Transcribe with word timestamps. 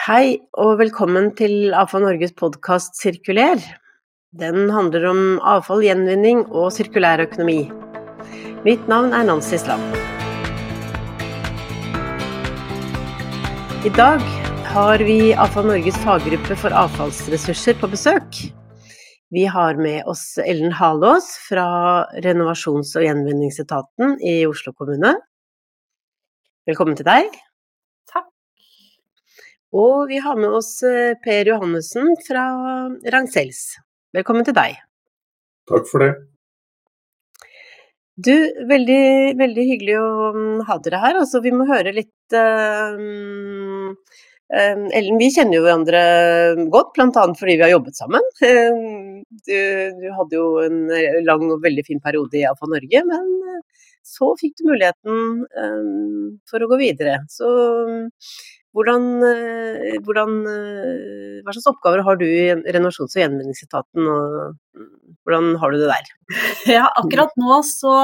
Hei 0.00 0.38
og 0.56 0.78
velkommen 0.80 1.26
til 1.36 1.74
AFA 1.76 1.98
Norges 2.00 2.30
podkast 2.32 2.94
Sirkuler. 2.96 3.58
Den 4.32 4.70
handler 4.72 5.02
om 5.10 5.18
avfall, 5.44 5.82
gjenvinning 5.84 6.46
og 6.46 6.70
sirkulær 6.72 7.20
økonomi. 7.20 7.66
Mitt 8.64 8.88
navn 8.88 9.12
er 9.12 9.26
Nancy 9.28 9.58
Slam. 9.60 9.82
I 13.84 13.92
dag 13.98 14.24
har 14.70 15.04
vi 15.04 15.34
AFA 15.36 15.66
Norges 15.68 16.00
faggruppe 16.00 16.56
for 16.62 16.78
avfallsressurser 16.86 17.76
på 17.82 17.92
besøk. 17.92 18.40
Vi 19.28 19.44
har 19.44 19.76
med 19.76 20.08
oss 20.08 20.24
Ellen 20.40 20.72
Halås 20.80 21.28
fra 21.44 21.68
renovasjons- 22.24 22.96
og 22.96 23.04
gjenvinningsetaten 23.04 24.16
i 24.24 24.40
Oslo 24.48 24.72
kommune. 24.72 25.12
Velkommen 26.64 26.96
til 26.96 27.12
deg. 27.12 27.40
Og 29.70 30.08
vi 30.10 30.18
har 30.18 30.38
med 30.38 30.50
oss 30.50 30.80
eh, 30.82 31.14
Per 31.22 31.46
Johannessen 31.46 32.16
fra 32.26 32.42
Ragn-Sells. 33.14 33.76
Velkommen 34.16 34.42
til 34.46 34.56
deg. 34.56 34.80
Takk 35.70 35.86
for 35.86 36.02
det. 36.02 36.10
Du, 38.18 38.34
veldig, 38.66 39.36
veldig 39.38 39.66
hyggelig 39.68 39.94
å 40.00 40.08
mm, 40.34 40.64
ha 40.66 40.76
dere 40.82 41.04
her. 41.04 41.20
Altså, 41.22 41.38
vi 41.44 41.54
må 41.54 41.68
høre 41.70 41.94
litt 41.94 42.34
uh, 42.34 42.98
uh, 44.50 44.82
Ellen, 44.98 45.20
vi 45.22 45.30
kjenner 45.32 45.60
jo 45.60 45.62
hverandre 45.64 46.02
godt, 46.74 46.90
bl.a. 46.98 47.24
fordi 47.38 47.54
vi 47.54 47.64
har 47.64 47.72
jobbet 47.76 48.02
sammen. 48.02 48.26
Uh, 48.42 49.22
du, 49.46 49.56
du, 50.02 50.06
hadde 50.18 50.36
jo 50.36 50.50
en 50.66 50.82
lang 51.24 51.46
og 51.46 51.62
veldig 51.62 51.86
fin 51.86 52.02
periode 52.02 52.42
i 52.42 52.46
AFA 52.50 52.68
Norge, 52.74 53.06
men 53.06 53.62
så 54.10 54.34
fikk 54.40 54.58
du 54.58 54.66
muligheten 54.72 55.44
for 56.50 56.64
å 56.64 56.68
gå 56.72 56.80
videre. 56.80 57.20
Så 57.30 57.46
hvordan, 58.76 59.06
hvordan, 60.06 60.34
hva 61.42 61.54
slags 61.54 61.70
oppgaver 61.72 62.04
har 62.06 62.18
du 62.20 62.26
i 62.26 62.52
renovasjons- 62.70 63.16
og 63.16 63.22
gjenvinningsetaten, 63.24 64.06
og 64.06 64.84
hvordan 65.24 65.56
har 65.60 65.72
du 65.72 65.80
det 65.80 65.90
der? 65.90 66.12
Ja, 66.76 66.84
akkurat 67.00 67.34
nå 67.40 67.60
så 67.66 67.94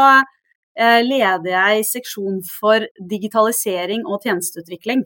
eh, 0.78 1.02
leder 1.06 1.50
jeg 1.52 1.86
seksjon 1.88 2.40
for 2.48 2.86
digitalisering 3.12 4.04
og 4.06 4.26
tjenesteutvikling. 4.26 5.04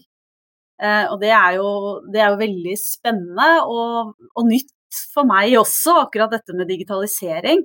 Eh, 0.80 1.04
og 1.12 1.20
det 1.20 1.32
er, 1.36 1.58
jo, 1.58 1.70
det 2.12 2.22
er 2.22 2.32
jo 2.32 2.40
veldig 2.40 2.76
spennende 2.80 3.50
og, 3.68 4.14
og, 4.32 4.44
nytt 4.48 4.72
for 5.12 5.28
meg 5.28 5.54
også, 5.60 6.00
akkurat 6.06 6.32
dette 6.34 6.56
med 6.56 6.70
digitalisering. 6.70 7.62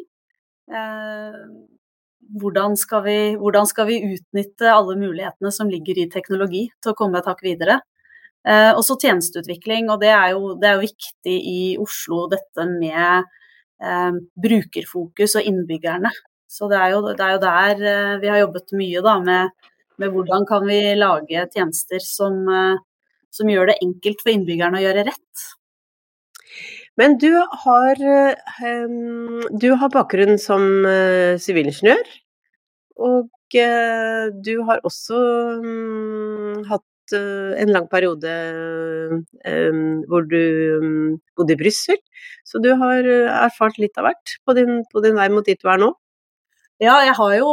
Hvordan 2.42 2.74
skal, 2.80 3.04
vi, 3.06 3.18
hvordan 3.40 3.68
skal 3.70 3.88
vi 3.90 4.00
utnytte 4.16 4.72
alle 4.72 4.96
mulighetene 4.98 5.52
som 5.54 5.70
ligger 5.70 6.00
i 6.02 6.08
teknologi 6.12 6.64
til 6.82 6.94
å 6.94 6.98
komme 6.98 7.22
et 7.22 7.30
hakk 7.30 7.44
videre? 7.46 7.80
Eh, 8.46 8.72
også 8.78 8.98
tjenesteutvikling, 9.02 9.90
og 9.90 10.02
det 10.04 10.12
er, 10.14 10.36
jo, 10.36 10.54
det 10.62 10.70
er, 10.70 10.78
jo, 10.78 10.86
viktig 10.86 11.36
i 11.36 11.60
Oslo 11.82 12.26
dette 12.30 12.68
med 12.70 13.26
eh, 13.82 14.18
brukerfokus 14.42 15.38
og 15.40 15.50
innbyggerne. 15.50 16.12
Så 16.56 16.70
det 16.72 16.78
er 16.78 16.94
jo, 16.94 17.02
det 17.10 17.26
er 17.26 17.36
jo 17.36 17.42
der 17.44 17.86
eh, 17.92 18.18
vi 18.22 18.30
har 18.30 18.44
jobbet 18.44 18.76
mye 18.78 19.02
da, 19.06 19.16
med, 19.24 19.72
med, 19.98 20.14
hvordan 20.14 20.46
kan 20.50 20.66
vi 20.70 20.80
lage 20.98 21.48
tjenester 21.56 22.04
som, 22.06 22.38
eh, 22.46 22.78
som 23.34 23.50
gjør 23.50 23.72
det 23.72 23.80
enkelt 23.82 24.22
for 24.22 24.36
innbyggerne 24.36 24.80
å 24.80 24.86
gjøre 24.86 25.08
rett. 25.10 25.48
Men 27.00 27.18
du 27.20 27.32
har, 27.36 28.02
um, 28.64 29.42
du 29.52 29.70
har 29.76 29.92
bakgrunn 29.92 30.38
som 30.40 30.64
sivilingeniør, 31.44 32.06
uh, 32.96 33.08
og 33.10 33.58
uh, 33.60 34.28
du 34.46 34.54
har 34.68 34.84
også 34.88 35.20
um, 35.60 36.62
hatt 36.70 36.84
en 37.14 37.70
lang 37.70 37.86
periode 37.86 38.32
hvor 40.10 40.24
du 40.26 40.40
bodde 41.38 41.54
i 41.54 41.60
Brussel, 41.60 42.00
så 42.42 42.58
du 42.58 42.72
har 42.82 43.06
erfart 43.06 43.78
litt 43.78 43.94
av 44.02 44.08
hvert 44.08 44.34
på 44.42 44.56
din, 44.58 44.80
på 44.90 45.04
din 45.06 45.14
vei 45.14 45.28
mot 45.30 45.46
dit 45.46 45.62
du 45.62 45.70
er 45.70 45.84
nå? 45.84 45.92
Ja, 46.82 46.98
jeg 47.06 47.14
har 47.16 47.36
jo 47.38 47.52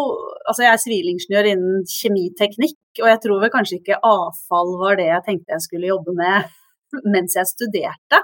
Altså, 0.49 0.65
jeg 0.65 0.73
er 0.73 0.81
sivilingeniør 0.83 1.47
innen 1.53 1.85
kjemiteknikk, 1.87 2.81
og 2.99 3.07
jeg 3.07 3.21
tror 3.23 3.45
vel 3.45 3.53
kanskje 3.53 3.77
ikke 3.79 4.01
avfall 4.03 4.73
var 4.81 4.97
det 4.99 5.07
jeg 5.07 5.23
tenkte 5.29 5.55
jeg 5.55 5.65
skulle 5.69 5.93
jobbe 5.93 6.17
med 6.17 6.49
mens 7.13 7.37
jeg 7.39 7.47
studerte. 7.47 8.19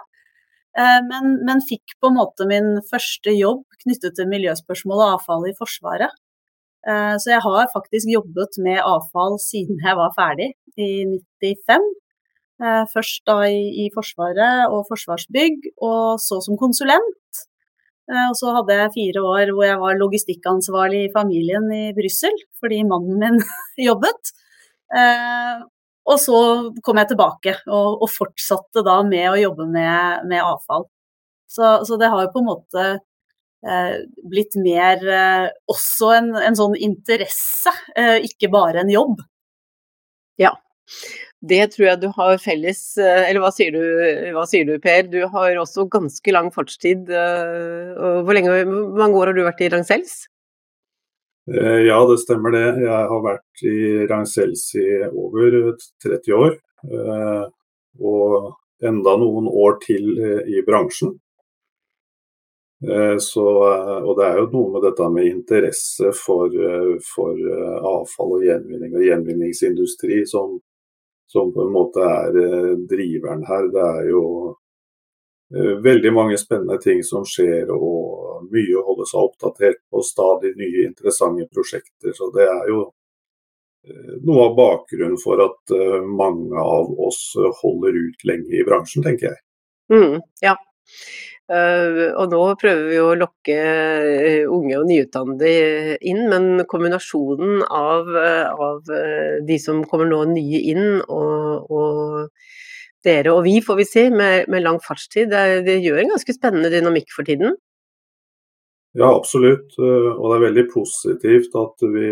Eh, 0.79 1.01
men, 1.11 1.39
men, 1.47 1.63
fikk 1.65 1.97
på 1.99 2.11
en 2.11 2.19
måte 2.21 2.47
min 2.51 2.77
første 2.87 3.35
jobb 3.35 3.65
knyttet 3.83 4.15
til 4.19 4.31
miljøspørsmål 4.31 5.01
og 5.03 5.13
avfall 5.17 5.47
i 5.51 5.55
Forsvaret. 5.59 6.13
Eh, 6.87 7.15
så 7.19 7.33
jeg 7.33 7.43
har 7.43 7.71
faktisk 7.73 8.11
jobbet 8.13 8.61
med 8.63 8.83
avfall 8.85 9.39
siden 9.43 9.81
jeg 9.83 9.99
var 9.99 10.15
ferdig, 10.17 10.53
i 10.79 10.91
95. 11.43 11.89
Eh, 12.63 12.85
først 12.93 13.25
da 13.27 13.41
i, 13.51 13.63
i 13.85 13.89
Forsvaret 13.95 14.71
og 14.71 14.87
Forsvarsbygg, 14.91 15.73
og 15.83 16.23
så 16.23 16.39
som 16.45 16.59
konsulent. 16.61 17.15
Og 18.09 18.33
så 18.39 18.55
hadde 18.57 18.73
jeg 18.73 18.93
fire 18.95 19.21
år 19.21 19.51
hvor 19.53 19.67
jeg 19.67 19.81
var 19.83 19.99
logistikkansvarlig 20.01 21.03
i 21.05 21.11
familien 21.13 21.67
i 21.77 21.91
Brussel, 21.93 22.39
fordi 22.57 22.79
mannen 22.89 23.19
min 23.21 23.37
jobbet. 23.89 24.31
Og 26.09 26.17
så 26.21 26.39
kom 26.85 27.01
jeg 27.01 27.11
tilbake 27.11 27.55
og, 27.67 28.05
og 28.05 28.09
fortsatte 28.11 28.85
da 28.87 29.01
med 29.05 29.27
å 29.33 29.41
jobbe 29.41 29.69
med, 29.69 30.25
med 30.31 30.45
avfall. 30.45 30.89
Så, 31.49 31.79
så, 31.89 31.97
det 32.01 32.11
har 32.13 32.25
jo 32.25 32.33
på 32.33 32.43
en 32.43 32.49
måte 32.49 32.87
eh, 32.89 33.95
blitt 34.29 34.57
mer 34.61 35.05
eh, 35.05 35.47
også 35.69 36.13
en, 36.17 36.33
en, 36.37 36.57
sånn 36.57 36.77
interesse, 36.77 37.73
eh, 37.97 38.19
ikke 38.29 38.51
bare 38.53 38.85
en 38.85 38.93
jobb. 38.93 39.23
Ja, 40.41 40.53
det 41.49 41.61
tror 41.75 41.87
jeg 41.87 42.03
du 42.03 42.09
har 42.17 42.41
felles 42.43 42.81
eh, 43.01 43.29
Eller 43.29 43.43
hva 43.43 43.51
sier 43.55 43.75
du, 43.75 43.83
hva 44.35 44.45
sier 44.49 44.67
du 44.67 44.77
Per? 44.83 45.07
Du 45.11 45.21
har 45.31 45.61
også 45.61 45.87
ganske 45.91 46.35
lang 46.35 46.51
fartstid. 46.55 47.09
Eh, 47.13 47.95
hvor, 48.25 48.33
lenge, 48.37 48.53
hvor 48.65 48.99
mange 48.99 49.21
år 49.21 49.33
har 49.33 49.39
du 49.39 49.45
vært 49.47 49.65
i 49.65 49.71
Ragn-Sells? 49.73 50.21
Eh, 51.55 51.81
ja, 51.87 52.07
det 52.11 52.19
stemmer 52.19 52.53
det. 52.53 52.67
Jeg 52.83 53.05
har 53.11 53.23
vært 53.25 53.63
i 53.65 53.77
Ragn-Sells 54.11 54.67
i 54.77 54.89
over 55.09 55.55
30 56.05 56.35
år. 56.37 56.59
Eh, 56.85 57.45
og 58.05 58.51
enda 58.85 59.15
noen 59.19 59.49
år 59.49 59.79
til 59.85 60.11
eh, 60.19 60.43
i 60.59 60.63
bransjen. 60.67 61.17
Så, 63.19 63.43
og 63.43 64.13
det 64.21 64.23
er 64.23 64.37
jo 64.39 64.45
noe 64.53 64.69
med 64.71 64.85
dette 64.87 65.07
med 65.11 65.27
interesse 65.27 66.13
for, 66.15 66.53
for 67.03 67.41
avfall 67.91 68.37
og 68.37 68.45
gjenvinning 68.47 68.93
og 68.95 69.03
gjenvinningsindustri 69.03 70.21
som, 70.31 70.53
som, 71.27 71.51
på 71.51 71.65
en 71.65 71.73
måte 71.75 72.07
er 72.07 72.39
driveren 72.87 73.43
her. 73.51 73.67
Det 73.75 73.83
er 73.83 74.07
jo 74.13 74.23
veldig 75.89 76.15
mange 76.15 76.39
spennende 76.39 76.79
ting 76.85 77.03
som 77.03 77.27
skjer 77.27 77.67
og 77.75 78.18
mye 78.53 78.77
å 78.79 78.85
holde 78.87 79.07
seg 79.09 79.25
oppdatert 79.25 79.81
på, 79.91 80.03
stadig 80.07 80.55
nye 80.59 80.87
interessante 80.89 81.49
prosjekter. 81.53 82.15
Så 82.17 82.31
det 82.35 82.47
er 82.49 82.71
jo 82.73 82.83
eh, 83.87 84.15
noe 84.27 84.49
av 84.49 84.59
bakgrunnen 84.59 85.19
for 85.23 85.43
at 85.45 85.75
eh, 85.77 85.99
mange 86.05 86.59
av 86.61 86.93
oss 87.09 87.33
holder 87.63 87.99
ut 87.99 88.29
lenge 88.29 88.55
i 88.59 88.67
bransjen, 88.67 89.07
tenker 89.07 89.33
jeg. 89.33 89.43
Mm, 89.95 90.21
ja. 90.45 90.59
Og 91.49 92.27
nå 92.29 92.39
prøver 92.61 92.91
vi 92.91 92.97
å 93.01 93.15
lokke 93.17 93.55
unge 94.53 94.75
og 94.77 94.85
nyutdannede 94.85 95.95
inn, 96.05 96.27
men 96.29 96.67
kombinasjonen 96.69 97.63
av, 97.65 98.11
av 98.53 98.91
de 99.49 99.57
som 99.57 99.81
kommer 99.89 100.11
nå 100.11 100.19
nye 100.35 100.61
inn, 100.75 100.99
og, 101.09 101.73
og 101.73 102.29
dere 103.07 103.35
og 103.35 103.45
vi, 103.47 103.59
får 103.65 103.79
vi 103.79 103.87
si, 103.87 104.05
med, 104.11 104.49
med 104.51 104.65
lang 104.65 104.81
fartstid, 104.83 105.31
det, 105.33 105.65
det, 105.69 105.79
gjør 105.85 106.03
en 106.03 106.15
ganske 106.15 106.35
spennende 106.35 106.71
dynamikk 106.73 107.13
for 107.15 107.29
tiden. 107.29 107.57
Ja, 108.99 109.13
absolutt. 109.15 109.77
Eh, 109.79 110.11
og 110.11 110.25
det 110.33 110.37
er 110.37 110.45
veldig 110.49 110.67
positivt 110.73 111.53
at 111.59 111.85
vi, 111.95 112.09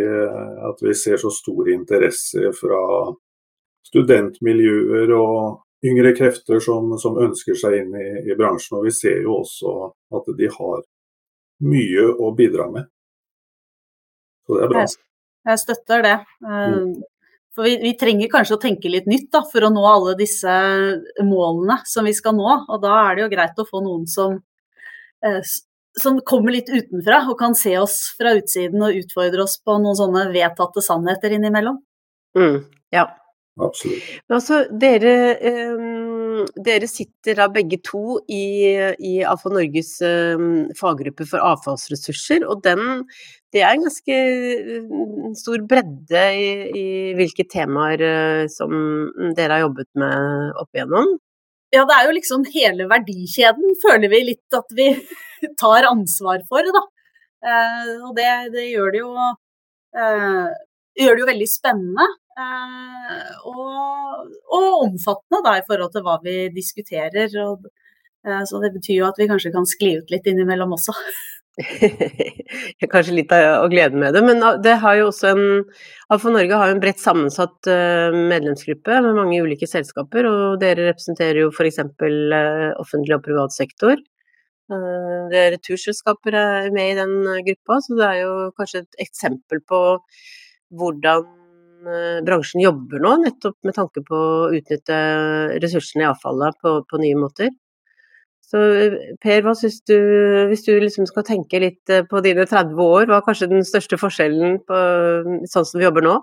at 0.70 0.82
vi 0.86 0.92
ser 0.94 1.18
så 1.18 1.32
stor 1.34 1.70
interesse 1.72 2.52
fra 2.54 2.82
studentmiljøer 3.88 5.10
og 5.16 5.86
yngre 5.86 6.12
krefter 6.16 6.62
som, 6.62 6.94
som 7.02 7.18
ønsker 7.22 7.58
seg 7.58 7.80
inn 7.80 7.90
i, 7.98 8.06
i, 8.30 8.36
bransjen. 8.38 8.78
Og 8.78 8.86
vi 8.86 8.94
ser 8.94 9.18
jo 9.24 9.40
også 9.40 9.74
at 10.14 10.30
de 10.38 10.52
har 10.52 10.86
mye 11.66 12.06
å 12.06 12.30
bidra 12.38 12.70
med. 12.70 12.88
Så 14.46 14.54
det 14.54 14.64
er 14.64 14.72
bra. 14.72 14.86
Jeg, 14.86 14.98
jeg 15.50 15.62
støtter 15.62 16.06
det. 16.06 16.16
Eh, 16.46 16.64
mm. 16.78 16.90
For 17.56 17.66
vi, 17.66 17.78
vi, 17.82 17.96
trenger 17.98 18.30
kanskje 18.30 18.60
å 18.60 18.62
tenke 18.62 18.92
litt 18.92 19.10
nytt 19.10 19.30
da, 19.32 19.40
for 19.48 19.64
å 19.64 19.72
nå 19.72 19.82
alle 19.88 20.14
disse 20.18 20.52
målene 21.24 21.80
som 21.88 22.06
vi 22.06 22.14
skal 22.14 22.36
nå. 22.36 22.60
Og 22.68 22.82
da 22.82 22.98
er 23.08 23.16
det 23.16 23.26
jo 23.26 23.32
greit 23.32 23.58
å 23.58 23.66
få 23.66 23.82
noen 23.82 24.04
som 24.10 24.38
eh, 25.24 25.40
som 26.00 26.18
kommer 26.28 26.52
litt 26.56 26.70
utenfra 26.70 27.22
og 27.30 27.38
kan 27.40 27.54
se 27.56 27.76
oss 27.80 27.98
fra 28.18 28.34
utsiden 28.36 28.82
og 28.84 28.96
utfordre 29.00 29.46
oss 29.46 29.56
på 29.64 29.78
noen 29.80 29.96
sånne 29.98 30.26
vedtatte 30.34 30.84
sannheter 30.84 31.36
innimellom. 31.38 31.80
Mm, 32.38 32.58
ja. 32.94 33.08
Absolutt. 33.56 34.04
Men 34.28 34.36
altså, 34.36 34.58
dere, 34.68 35.12
um, 35.72 36.42
dere 36.60 36.88
sitter 36.90 37.38
da 37.38 37.46
begge 37.48 37.78
to 37.80 38.18
i, 38.28 38.68
i 39.00 39.12
AFA 39.24 39.52
Norges 39.54 39.94
um, 40.04 40.66
faggruppe 40.76 41.24
for 41.24 41.40
avfallsressurser, 41.40 42.44
og 42.44 42.60
den 42.66 43.06
det 43.54 43.62
er 43.64 43.72
en 43.72 43.86
ganske 43.86 44.16
stor 45.40 45.62
bredde 45.70 46.24
i, 46.36 46.48
i 46.76 46.88
hvilke 47.16 47.46
temaer 47.48 48.02
uh, 48.04 48.42
som 48.52 48.74
dere 49.38 49.56
har 49.56 49.64
jobbet 49.64 49.88
med 49.96 50.60
opp 50.60 50.76
igjennom. 50.76 51.16
Ja, 51.72 51.86
det 51.88 51.96
er 51.96 52.10
jo 52.10 52.16
liksom 52.18 52.44
hele 52.52 52.90
verdikjeden 52.90 53.72
føler 53.80 54.12
vi 54.12 54.20
litt 54.34 54.54
at 54.58 54.68
vi 54.76 54.90
tar 55.62 55.88
ansvar 55.90 56.44
for, 56.50 56.72
da. 56.76 56.84
Eh, 57.46 57.90
og 58.06 58.14
det, 58.16 58.28
det, 58.54 58.64
gjør 58.72 58.94
det 58.94 59.02
jo 59.02 59.10
eh, 59.20 60.48
gjør 61.02 61.14
det 61.18 61.24
jo 61.24 61.30
veldig 61.30 61.50
spennende. 61.50 62.08
Eh, 62.36 63.46
og, 63.48 64.34
og, 64.50 64.66
omfattende 64.86 65.44
da, 65.46 65.56
i 65.60 65.66
forhold 65.68 65.94
til 65.94 66.06
hva 66.06 66.18
vi 66.24 66.38
diskuterer. 66.54 67.30
Og, 67.46 67.70
så 68.26 68.58
det 68.58 68.72
betyr 68.74 69.00
jo 69.04 69.06
at 69.06 69.18
vi 69.20 69.28
kanskje 69.30 69.54
kan 69.54 69.68
skli 69.68 69.96
ut 70.00 70.10
litt 70.10 70.26
innimellom 70.26 70.74
også. 70.74 70.94
Kanskje 72.92 73.14
litt 73.16 73.30
av 73.32 73.70
gleden 73.72 74.02
med 74.02 74.12
det, 74.12 74.20
men 74.26 74.42
det 74.60 74.74
har 74.82 74.98
jo 74.98 75.06
også 75.08 75.30
en 75.30 75.46
AFO 76.12 76.28
Norge 76.34 76.58
har 76.60 76.68
jo 76.68 76.74
en 76.74 76.82
bredt 76.82 77.00
sammensatt 77.00 77.70
medlemsgruppe 78.12 78.98
med 79.06 79.16
mange 79.16 79.38
ulike 79.40 79.64
selskaper, 79.70 80.28
og 80.28 80.58
dere 80.60 80.90
representerer 80.90 81.40
jo 81.46 81.48
f.eks. 81.54 81.80
Offentlig 82.82 83.16
og 83.16 83.24
privat 83.24 83.56
sektor. 83.56 83.96
Eh, 84.72 85.18
dere 85.32 85.54
returselskaper 85.56 86.36
er 86.40 86.70
med 86.74 86.92
i 86.92 86.98
den 86.98 87.16
gruppa, 87.48 87.80
så 87.84 87.98
det 87.98 88.06
er 88.08 88.22
jo 88.24 88.32
kanskje 88.58 88.84
et 88.84 89.04
eksempel 89.06 89.62
på 89.66 89.82
hvordan 90.74 91.32
bransjen 92.26 92.58
jobber 92.64 92.98
nå, 92.98 93.12
nettopp 93.22 93.54
med 93.62 93.76
tanke 93.76 94.00
på 94.02 94.16
å 94.16 94.48
utnytte 94.56 94.96
ressursene 95.62 96.02
i 96.02 96.08
avfallet 96.08 96.56
på, 96.64 96.72
på 96.88 96.98
nye 96.98 97.18
måter. 97.20 97.52
Så 98.46 98.60
Per, 99.22 99.40
hva 99.42 99.56
syns 99.58 99.80
du, 99.90 99.96
hvis 100.50 100.62
du 100.66 100.72
liksom 100.78 101.08
skal 101.08 101.26
tenke 101.26 101.58
litt 101.62 101.90
eh, 101.90 102.04
på 102.06 102.22
dine 102.22 102.46
30 102.46 102.78
år, 102.78 103.08
hva 103.08 103.18
er 103.18 103.26
kanskje 103.26 103.50
den 103.50 103.66
største 103.66 103.98
forskjellen 103.98 104.60
på 104.68 104.80
sånn 105.50 105.66
som 105.66 105.80
vi 105.80 105.86
jobber 105.86 106.06
nå? 106.06 106.16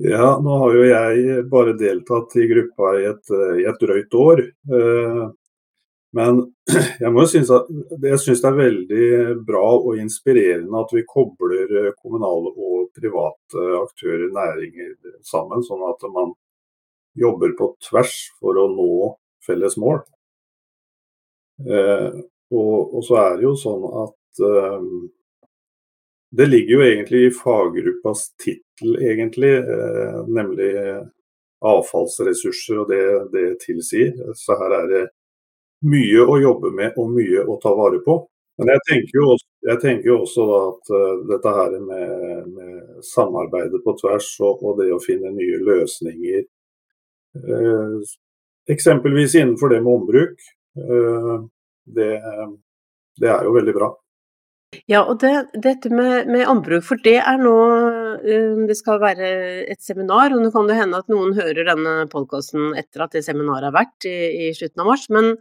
Ja, 0.00 0.32
nå 0.42 0.54
har 0.62 0.74
jo 0.74 0.86
jeg 0.88 1.42
bare 1.52 1.76
deltatt 1.78 2.32
i 2.40 2.48
gruppa 2.50 2.94
i 2.98 3.04
et, 3.12 3.34
i 3.60 3.66
et 3.68 3.84
drøyt 3.84 4.16
år. 4.18 4.40
Eh, 6.14 6.18
men 6.18 6.40
jeg 7.02 7.12
må 7.12 7.24
jo 7.24 7.32
synes 7.32 7.50
at 7.54 7.68
jeg 8.02 8.20
syns 8.22 8.42
det 8.42 8.50
er 8.50 8.60
veldig 8.60 9.08
bra 9.46 9.64
og 9.76 9.98
inspirerende 9.98 10.80
at 10.80 10.94
vi 10.94 11.04
kobler 11.08 11.92
kommunale 11.98 12.52
og 12.54 12.88
private 12.94 13.66
aktører, 13.80 14.28
næringer, 14.34 14.94
sammen. 15.26 15.64
Sånn 15.66 15.82
at 15.90 16.06
man 16.14 16.34
jobber 17.18 17.54
på 17.58 17.74
tvers 17.88 18.14
for 18.40 18.58
å 18.58 18.68
nå 18.70 18.92
felles 19.46 19.76
mål. 19.80 20.02
Eh, 21.64 22.22
og, 22.54 22.94
og, 22.94 23.02
så 23.06 23.18
er 23.20 23.36
det 23.38 23.46
jo 23.46 23.54
sånn 23.58 23.84
at 24.04 24.42
eh, 24.46 24.86
det 26.34 26.46
ligger 26.50 26.74
jo 26.74 26.86
egentlig 26.86 27.20
i 27.26 27.34
faggruppas 27.34 28.24
tittel, 28.42 28.96
egentlig, 28.98 29.52
eh, 29.62 30.16
nemlig 30.26 30.72
avfallsressurser 31.64 32.80
og 32.82 32.90
det 32.90 33.04
det 33.34 33.44
tilsier. 33.62 34.16
Så 34.38 34.58
her 34.58 34.74
er 34.80 34.90
det 34.90 35.04
mye 35.84 36.24
å 36.24 36.38
jobbe 36.40 36.70
med 36.74 36.96
og 37.00 37.10
mye 37.12 37.44
å 37.44 37.58
ta 37.62 37.74
vare 37.76 38.00
på. 38.04 38.18
Men 38.58 38.70
jeg 38.70 38.82
tenker 38.88 39.18
jo 39.18 39.30
også, 39.34 39.76
tenker 39.82 40.08
jo 40.08 40.18
også 40.22 40.44
at 40.56 40.92
uh, 40.94 41.14
dette 41.32 41.54
her 41.56 41.72
med, 41.82 42.50
med, 42.54 42.76
samarbeidet 43.02 43.80
på 43.82 43.96
tvers 43.98 44.28
og, 44.44 44.62
og, 44.62 44.76
det 44.78 44.92
å 44.94 45.00
finne 45.02 45.32
nye 45.34 45.58
løsninger, 45.66 46.44
uh, 47.42 48.14
eksempelvis 48.70 49.34
innenfor 49.40 49.74
det 49.74 49.80
med 49.82 49.96
ombruk, 49.98 50.46
uh, 50.78 51.42
det, 51.98 52.12
det 53.20 53.32
er 53.32 53.48
jo 53.48 53.56
veldig 53.58 53.74
bra. 53.74 53.90
Ja, 54.90 55.02
og 55.02 55.18
det, 55.22 55.32
dette 55.64 55.90
med, 55.92 56.28
med 56.30 56.48
ombruk, 56.50 56.84
for 56.86 57.00
det 57.04 57.16
er 57.20 57.40
nå 57.40 57.54
um, 58.24 58.64
Det 58.68 58.76
skal 58.78 59.00
være 59.02 59.28
et 59.72 59.80
seminar, 59.84 60.34
og 60.34 60.42
nå 60.42 60.50
kan 60.54 60.68
det 60.70 60.78
hende 60.78 61.00
at 61.00 61.10
noen 61.12 61.34
hører 61.36 61.68
denne 61.70 61.94
podkasten 62.12 62.72
etter 62.80 63.06
at 63.06 63.16
det 63.16 63.24
seminaret 63.26 63.68
har 63.68 63.76
vært 63.76 64.08
i, 64.10 64.16
i 64.46 64.50
slutten 64.56 64.84
av 64.84 64.90
mars, 64.92 65.06
men, 65.14 65.32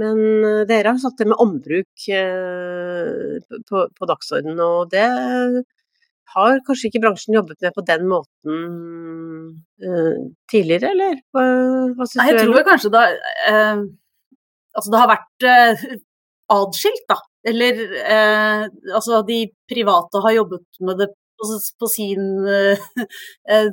men, 0.00 0.20
uh, 0.44 0.62
dere 0.68 0.94
har 0.94 1.00
satt 1.02 1.18
det 1.20 1.30
med 1.30 1.40
ombruk 1.42 2.08
uh, 2.10 3.58
på, 3.70 3.86
på 3.94 4.10
dagsordenen, 4.12 4.62
og 4.64 4.92
det 4.94 5.08
har 6.34 6.62
kanskje 6.66 6.88
ikke 6.90 7.02
bransjen 7.04 7.36
jobbet 7.36 7.60
med 7.62 7.74
på 7.76 7.84
den 7.86 8.08
måten 8.10 8.62
uh, 9.84 10.24
tidligere, 10.50 10.94
eller 10.94 11.20
hva, 11.34 11.44
hva 11.94 12.08
syns 12.08 12.22
du? 12.22 12.30
Jeg 12.30 12.40
tror 12.46 12.66
kanskje 12.72 12.94
da 12.94 13.10
uh 13.50 13.84
Altså 14.74 14.90
det 14.90 15.00
har 15.00 15.10
vært 15.10 15.46
uh, 15.46 15.82
adskilt, 16.54 17.04
da. 17.10 17.20
Eller 17.44 17.82
eh, 18.00 18.64
altså 18.94 19.20
de 19.28 19.42
private 19.68 20.22
har 20.24 20.38
jobbet 20.38 20.80
med 20.80 21.02
det 21.02 21.10
på, 21.12 21.50
på 21.80 21.90
sin 21.92 22.24
eh, 23.52 23.68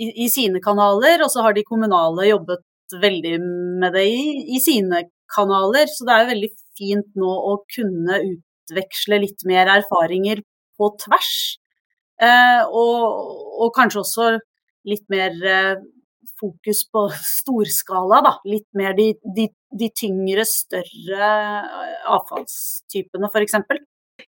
i, 0.00 0.10
i, 0.24 0.28
sine 0.32 0.62
kanaler, 0.64 1.22
og 1.24 1.30
så 1.32 1.44
har 1.44 1.54
de 1.54 1.66
kommunale 1.66 2.28
jobbet 2.30 2.64
veldig 3.00 3.36
med 3.82 3.94
det 3.94 4.06
i, 4.10 4.22
i 4.56 4.60
sine 4.62 5.04
kanaler. 5.34 5.90
Så 5.92 6.06
det 6.06 6.14
er 6.14 6.24
jo 6.24 6.32
veldig 6.32 6.52
fint 6.80 7.18
nå 7.20 7.32
å 7.52 7.56
kunne 7.70 8.20
utveksle 8.24 9.20
litt 9.22 9.46
mer 9.48 9.70
erfaringer 9.78 10.42
på 10.80 10.90
tvers. 11.04 11.32
Eh, 12.20 12.62
og, 12.66 13.04
og, 13.60 13.70
kanskje 13.76 14.02
også 14.02 14.28
litt 14.88 15.06
mer 15.12 15.36
eh, 15.46 15.76
fokus 16.40 16.82
på 16.92 17.06
storskala, 17.14 18.20
da. 18.26 18.34
Litt 18.48 18.68
mer 18.76 18.96
de, 18.98 19.12
de, 19.36 19.48
de 19.70 19.88
tyngre, 19.94 20.44
større 20.48 21.30
eh, 21.30 22.02
avfallstypene, 22.10 23.30
f.eks. 23.30 23.56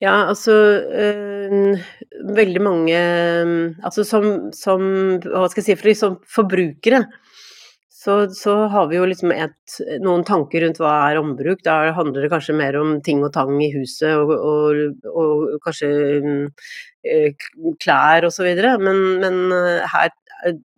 Ja, 0.02 0.28
altså 0.28 0.52
øh, 0.52 1.78
veldig 2.36 2.60
mange 2.60 2.98
Altså 3.80 4.02
som, 4.04 4.26
som, 4.52 4.82
Hva 5.24 5.46
skal 5.48 5.62
jeg 5.62 5.64
si, 5.64 5.76
for 5.80 5.88
liksom 5.88 6.18
forbrukere 6.28 7.06
så, 7.98 8.28
så, 8.30 8.52
har 8.70 8.86
vi 8.92 8.98
jo 8.98 9.06
liksom 9.10 9.32
et, 9.34 9.78
noen 10.04 10.22
tanker 10.24 10.62
rundt 10.62 10.78
hva 10.78 10.92
er 11.08 11.18
ombruk. 11.18 11.64
Da 11.66 11.90
handler 11.96 12.22
det 12.22 12.30
kanskje 12.30 12.54
mer 12.54 12.76
om 12.78 12.92
ting 13.04 13.24
og 13.26 13.32
tang 13.34 13.50
i 13.58 13.72
huset 13.74 14.14
og, 14.14 14.30
og, 14.38 15.08
og 15.10 15.56
kanskje 15.64 15.88
øh, 16.22 17.48
klær 17.82 18.28
osv. 18.28 18.46
Men, 18.84 19.02
men 19.24 19.40
her 19.90 20.14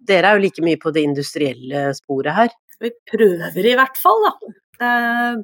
dere 0.08 0.30
er 0.30 0.38
jo 0.38 0.44
like 0.46 0.64
mye 0.64 0.80
på 0.80 0.94
det 0.96 1.04
industrielle 1.04 1.90
sporet 1.98 2.32
her? 2.38 2.56
Vi 2.80 2.90
prøver 3.12 3.66
i 3.68 3.76
hvert 3.76 3.98
fall, 4.00 4.26
da. 4.26 4.52
Eh, 4.80 5.40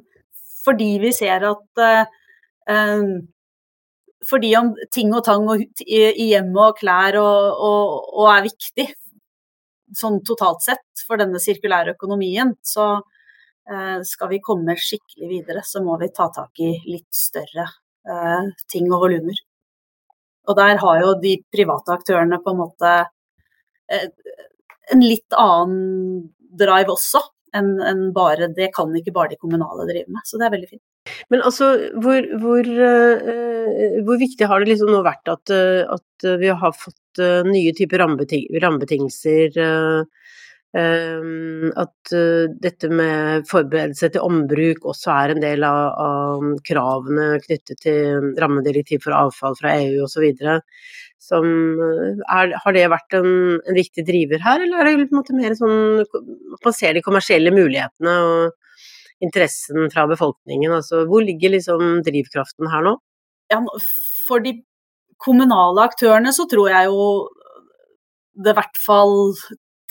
fordi 0.65 0.91
vi 1.01 1.11
ser 1.15 1.45
at 1.47 1.81
eh, 1.83 3.03
Fordi 4.27 4.55
om 4.57 4.71
ting 4.91 5.13
og 5.13 5.23
tang 5.23 5.45
i 5.85 6.29
hjemmet 6.31 6.63
og 6.63 6.79
klær 6.79 7.19
og, 7.21 7.59
og, 7.67 8.07
og, 8.17 8.29
er 8.33 8.47
viktig, 8.47 8.87
sånn 9.95 10.17
totalt 10.25 10.65
sett, 10.65 11.03
for 11.05 11.21
denne 11.21 11.39
sirkulære 11.39 11.93
økonomien, 11.93 12.55
så 12.65 12.87
eh, 13.69 14.01
skal 14.09 14.31
vi 14.33 14.41
komme 14.43 14.73
skikkelig 14.73 15.29
videre, 15.29 15.61
så 15.63 15.83
må 15.85 15.99
vi 16.01 16.09
ta 16.09 16.31
tak 16.33 16.63
i 16.65 16.73
litt 16.89 17.13
større 17.13 17.69
ting 18.71 18.85
og 18.87 19.01
volumer. 19.03 19.39
Og 20.47 20.55
der 20.55 20.77
har 20.79 20.99
jo 21.03 21.13
de 21.19 21.33
private 21.51 21.91
aktørene 21.97 22.37
på 22.39 22.53
en 22.53 22.61
måte 22.61 22.91
en 24.87 25.03
litt 25.03 25.35
annen 25.35 26.29
drive 26.59 26.93
også. 26.93 27.23
Enn 27.55 27.77
en 27.81 28.11
bare, 28.13 28.49
Det 28.53 28.73
kan 28.75 28.91
ikke 28.95 29.13
bare 29.15 29.31
de 29.31 29.39
kommunale 29.39 29.87
drive 29.87 30.11
med, 30.11 30.21
så 30.27 30.37
det 30.37 30.47
er 30.47 30.55
veldig 30.57 30.69
fint. 30.69 30.83
Men 31.31 31.43
altså, 31.47 31.71
hvor, 32.03 32.27
hvor, 32.41 32.67
uh, 32.67 34.01
hvor 34.03 34.19
viktig 34.19 34.49
har 34.49 34.59
det 34.59 34.73
liksom 34.73 34.91
nå 34.91 35.01
vært 35.05 35.31
at, 35.31 35.53
uh, 35.53 35.95
at 35.95 36.27
vi 36.41 36.51
har 36.51 36.75
fått 36.75 37.21
uh, 37.23 37.47
nye 37.47 37.73
typer 37.77 38.03
rammebeting 38.03 38.49
rammebetingelser? 38.63 39.61
at 40.77 42.09
dette 42.61 42.89
med 42.91 43.47
forberedelse 43.49 44.09
til 44.13 44.21
ombruk 44.21 44.83
også 44.91 45.09
er 45.09 45.31
en 45.33 45.39
del 45.41 45.63
av, 45.65 45.95
av 46.03 46.43
kravene 46.67 47.39
knyttet 47.41 47.79
til 47.81 48.27
rammedirektiv 48.37 49.01
for 49.07 49.15
avfall 49.17 49.55
fra 49.57 49.71
EU 49.79 50.03
osv. 50.05 50.27
Som, 51.17 51.47
eh, 51.81 52.19
er, 52.29 52.53
har 52.61 52.75
det 52.75 52.85
vært 52.93 53.17
en, 53.17 53.31
en, 53.57 53.75
viktig 53.75 54.05
driver 54.05 54.43
her, 54.43 54.61
eller 54.63 54.79
er 54.83 54.91
det 54.91 55.07
på 55.09 55.15
en 55.15 55.19
måte 55.19 55.35
mer 55.35 55.55
sånn 55.57 56.03
at 56.03 56.67
man 56.67 56.75
ser 56.77 56.93
de 56.93 57.03
kommersielle 57.05 57.51
mulighetene 57.55 58.13
og 58.27 59.23
interessen 59.25 59.89
fra 59.93 60.05
befolkningen? 60.09 60.75
Altså, 60.77 61.07
hvor 61.09 61.25
ligger 61.25 61.55
liksom 61.55 62.03
drivkraften 62.05 62.69
her 62.71 62.85
nå? 62.85 62.97
Ja, 63.51 63.63
for 64.27 64.43
de 64.45 64.59
kommunale 65.17 65.87
aktørene 65.89 66.33
så 66.35 66.45
tror 66.49 66.69
jeg 66.69 66.91
jo 66.91 67.07
det 68.37 68.53
i 68.53 68.59
hvert 68.59 68.77
fall 68.77 69.15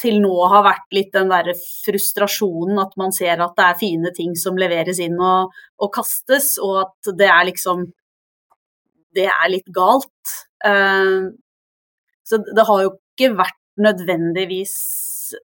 til 0.01 0.19
nå 0.21 0.35
har 0.53 0.65
vært 0.67 0.93
litt 0.95 1.13
den 1.15 1.31
der 1.33 1.55
frustrasjonen 1.57 2.79
at 2.83 2.93
man 3.01 3.15
ser 3.17 3.41
at 3.41 3.55
det 3.57 3.65
er 3.65 3.79
fine 3.81 4.13
ting 4.17 4.35
som 4.39 4.59
leveres 4.61 5.01
inn 5.03 5.17
og, 5.17 5.55
og 5.81 5.93
kastes, 5.95 6.57
og 6.63 6.83
at 6.85 7.17
det 7.17 7.31
er 7.33 7.49
liksom 7.51 7.89
Det 9.17 9.25
er 9.33 9.49
litt 9.49 9.71
galt. 9.73 10.33
Uh, 10.65 11.35
så 12.27 12.41
det 12.47 12.65
har 12.69 12.83
jo 12.85 12.95
ikke 12.97 13.35
vært 13.39 13.61
nødvendigvis 13.81 14.77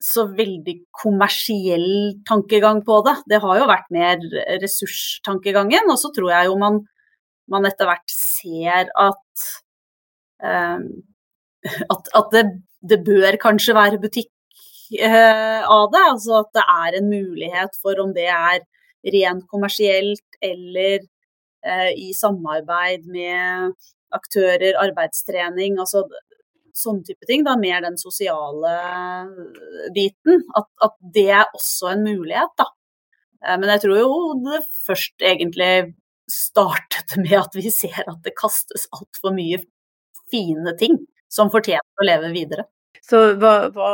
så 0.01 0.27
veldig 0.30 0.75
kommersiell 0.94 2.22
tankegang 2.30 2.84
på 2.86 3.00
det. 3.08 3.15
Det 3.30 3.41
har 3.44 3.60
jo 3.60 3.70
vært 3.70 3.89
mer 3.94 4.22
ressurstankegangen, 4.62 5.89
og 5.89 5.98
så 6.00 6.12
tror 6.15 6.32
jeg 6.36 6.51
jo 6.51 6.58
man, 6.62 6.84
man 7.50 7.65
etter 7.70 7.89
hvert 7.89 8.13
ser 8.13 8.91
at 8.94 9.48
uh, 10.46 10.86
at, 11.63 12.12
at 12.18 12.30
det, 12.34 12.44
det, 12.89 13.00
bør 13.06 13.38
kanskje 13.41 13.75
være 13.77 14.01
butikk 14.01 14.32
eh, 14.98 15.62
av 15.62 15.89
det. 15.94 16.03
Altså 16.13 16.41
at 16.41 16.51
det 16.58 16.65
er 16.65 17.00
en 17.00 17.10
mulighet 17.12 17.77
for 17.82 18.01
om 18.03 18.13
det 18.18 18.27
er 18.34 18.62
rent 19.15 19.48
kommersielt 19.51 20.41
eller 20.41 21.00
eh, 21.01 21.91
i 21.98 22.12
samarbeid 22.18 23.08
med 23.10 23.75
aktører, 24.15 24.75
arbeidstrening, 24.82 25.80
altså 25.82 26.06
sånne 26.77 27.06
type 27.08 27.27
ting. 27.30 27.46
Da 27.48 27.58
mer 27.60 27.84
den 27.84 27.98
sosiale 28.00 28.75
biten. 29.96 30.44
At, 30.58 30.70
at 30.84 30.96
det 31.15 31.27
er 31.30 31.48
også 31.58 31.94
en 31.94 32.06
mulighet, 32.08 32.53
da. 32.60 32.70
Eh, 33.46 33.58
men 33.58 33.70
jeg 33.75 33.86
tror 33.86 34.01
jo 34.01 34.12
det 34.46 34.62
først 34.88 35.25
egentlig 35.32 35.72
startet 36.32 37.18
med 37.24 37.38
at 37.41 37.58
vi 37.58 37.72
ser 37.74 38.03
at 38.06 38.20
det 38.25 38.38
kastes 38.39 38.88
altfor 38.96 39.36
mye 39.36 39.62
fine 40.32 40.75
ting 40.80 41.01
som 41.32 41.51
fortjener 41.51 42.03
å 42.03 42.08
leve 42.08 42.32
videre. 42.36 42.68
Så 43.01 43.18
hva, 43.41 43.53
hva, 43.74 43.91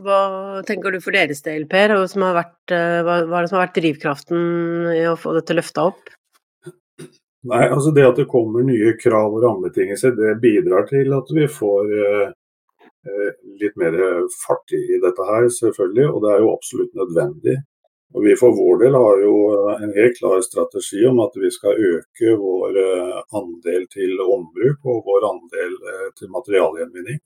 hva, 0.00 0.20
tenker 0.66 0.94
du 0.94 1.00
for 1.04 1.14
deres 1.14 1.42
del, 1.44 1.66
Per? 1.70 1.92
Eh, 1.92 2.04
hva, 2.16 2.36
hva, 2.64 3.18
er 3.20 3.44
det 3.44 3.50
som 3.50 3.58
har 3.58 3.66
vært 3.66 3.76
drivkraften 3.78 4.38
i 4.94 5.02
å 5.10 5.16
få 5.20 5.34
dette 5.36 5.54
løfta 5.54 5.90
opp? 5.90 6.14
Nei, 7.46 7.62
altså 7.68 7.92
Det 7.94 8.06
at 8.06 8.18
det 8.18 8.30
kommer 8.30 8.64
nye 8.66 8.96
krav 8.98 9.34
og 9.34 9.44
rammebetingelser, 9.44 10.16
det 10.18 10.40
bidrar 10.42 10.88
til 10.90 11.14
at 11.14 11.30
vi 11.36 11.46
får 11.60 11.94
eh, 12.06 12.26
eh 13.06 13.30
litt 13.62 13.76
mer 13.80 13.94
fart 14.42 14.74
i 14.74 14.98
dette 15.04 15.30
her, 15.30 15.48
selvfølgelig. 15.60 16.06
Og 16.10 16.18
det 16.24 16.30
er 16.32 16.42
jo 16.42 16.54
absolutt 16.54 16.94
nødvendig. 17.00 17.56
Og 18.14 18.24
Vi 18.24 18.34
for 18.40 18.50
vår 18.56 18.76
del 18.84 18.94
har 18.94 19.22
jo 19.22 19.36
en 19.84 19.92
helt 20.00 20.18
klar 20.18 20.40
strategi 20.42 21.06
om 21.06 21.20
at 21.26 21.34
vi 21.42 21.50
skal 21.50 21.80
øke 21.92 22.36
vår 22.42 22.70
eh, 22.82 23.22
andel 23.40 23.86
til 23.96 24.20
ombruk 24.20 24.78
og 24.84 25.02
vår 25.06 25.30
andel 25.30 25.72
til 26.18 26.28
materialgjenvinning. 26.36 27.18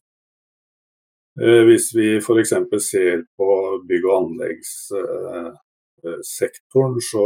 Eh, 1.40 1.62
hvis 1.68 1.94
vi 1.94 2.16
f.eks. 2.18 2.52
ser 2.84 3.22
på 3.38 3.46
bygg- 3.88 4.08
og 4.08 4.16
anleggssektoren, 4.20 7.00
så 7.00 7.24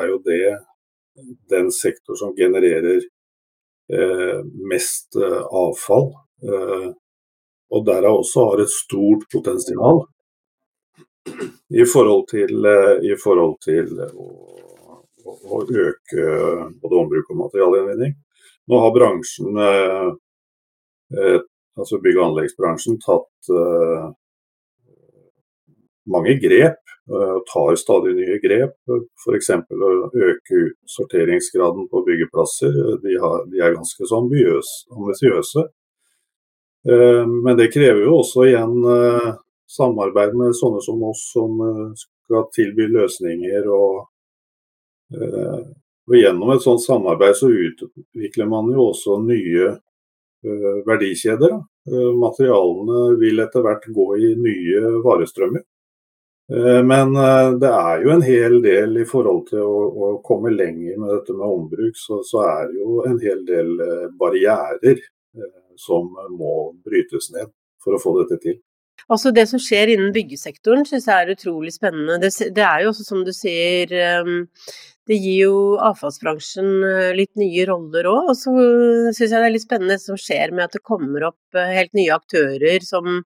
er 0.00 0.04
jo 0.10 0.16
det 0.26 0.58
den 1.50 1.70
sektor 1.72 2.14
som 2.14 2.34
genererer 2.36 3.00
eh, 3.92 4.40
mest 4.70 5.16
eh, 5.16 5.42
avfall. 5.50 6.12
Og 7.68 7.84
derav 7.84 8.20
også 8.20 8.44
har 8.46 8.60
et 8.62 8.70
stort 8.70 9.24
potensial 9.32 10.04
i 11.74 11.84
forhold 11.92 12.28
til, 12.30 12.68
i 13.02 13.16
forhold 13.18 13.56
til 13.64 13.90
å, 14.06 14.28
å, 15.26 15.58
øke 15.66 16.28
både 16.78 17.00
ombruk 17.02 17.34
og 17.34 17.40
materialgjenvinning. 17.42 18.14
Nå 18.70 18.80
har 18.84 18.94
bransjen 18.94 19.58
altså 21.18 22.00
bygg- 22.06 22.22
og 22.22 22.26
anleggsbransjen, 22.28 23.00
tatt 23.02 23.50
mange 26.08 26.38
grep. 26.40 26.87
Uh, 27.08 27.38
tar 27.52 27.76
stadig 27.80 28.14
nye 28.18 28.36
grep. 28.42 28.74
F.eks. 29.24 29.50
å 29.72 29.92
øke 30.12 30.62
sorteringsgraden 30.92 31.88
på 31.88 32.02
byggeplasser. 32.04 32.74
De, 33.02 33.16
har, 33.22 33.46
de 33.48 33.62
er 33.64 33.76
ganske 33.78 34.08
så 34.10 34.20
ambisiøse. 34.20 35.64
Uh, 36.88 37.24
men 37.24 37.56
det 37.56 37.70
krever 37.72 38.04
jo 38.04 38.18
også 38.20 38.44
igjen 38.50 38.76
samarbeid 39.68 40.36
med 40.36 40.56
sånne 40.56 40.84
som 40.84 41.02
oss, 41.08 41.26
som 41.32 41.58
skal 41.96 42.48
tilby 42.54 42.88
løsninger. 42.92 43.68
og 43.72 44.06
og 46.08 46.14
Gjennom 46.16 46.50
et 46.52 46.60
sånt 46.60 46.82
samarbeid 46.84 47.36
så 47.36 47.48
utvikler 47.48 48.48
man 48.48 48.68
jo 48.72 48.90
også 48.90 49.14
nye 49.24 49.70
Eh, 50.44 50.86
verdikjeder. 50.86 51.50
Eh, 51.90 52.12
materialene 52.14 53.16
vil 53.18 53.40
etter 53.42 53.64
hvert 53.64 53.86
gå 53.90 54.04
i 54.22 54.28
nye 54.38 54.82
varestrømmer. 55.02 55.64
Eh, 56.48 56.80
men 56.84 57.12
det 57.60 57.72
er 57.72 58.04
jo 58.04 58.14
en 58.14 58.24
hel 58.24 58.58
del 58.64 59.00
i 59.02 59.06
forhold 59.08 59.46
til 59.50 59.64
å, 59.64 59.82
å 59.88 60.12
komme 60.24 60.54
lenger 60.54 60.96
med 61.00 61.12
dette 61.16 61.36
med 61.36 61.46
ombruk, 61.48 61.98
så, 61.98 62.22
så, 62.26 62.44
er 62.46 62.70
det 62.70 62.80
jo 62.80 63.02
en 63.08 63.18
hel 63.22 63.44
del 63.48 63.74
barrierer 64.20 65.04
som 65.78 66.08
må 66.34 66.54
brytes 66.84 67.30
ned 67.34 67.52
for 67.84 67.94
å 67.94 68.02
få 68.02 68.16
dette 68.22 68.40
til. 68.42 68.58
Altså 69.08 69.30
Det 69.30 69.44
som 69.48 69.60
skjer 69.62 69.94
innen 69.94 70.10
byggesektoren 70.12 70.82
synes 70.88 71.06
jeg 71.06 71.24
er 71.24 71.30
utrolig 71.32 71.70
spennende. 71.72 72.18
Det, 72.20 72.32
det 72.52 72.64
er 72.66 72.82
jo 72.82 72.90
også 72.90 73.06
som 73.06 73.22
du 73.24 73.30
sier, 73.32 73.94
det 75.08 75.16
gir 75.16 75.46
jo 75.46 75.60
avfallsbransjen 75.80 76.68
eh, 76.84 77.14
litt 77.16 77.32
nye 77.40 77.64
roller 77.70 78.08
òg. 78.10 78.32
Og 78.32 78.36
så 78.36 78.52
syns 79.16 79.24
jeg 79.24 79.32
det 79.32 79.46
er 79.46 79.54
litt 79.54 79.64
spennende 79.64 79.96
det 79.96 80.04
som 80.04 80.20
skjer 80.20 80.52
med 80.52 80.66
at 80.66 80.76
det 80.76 80.84
kommer 80.84 81.30
opp 81.30 81.56
eh, 81.56 81.72
helt 81.78 81.94
nye 81.96 82.12
aktører 82.16 82.84
som, 82.84 83.22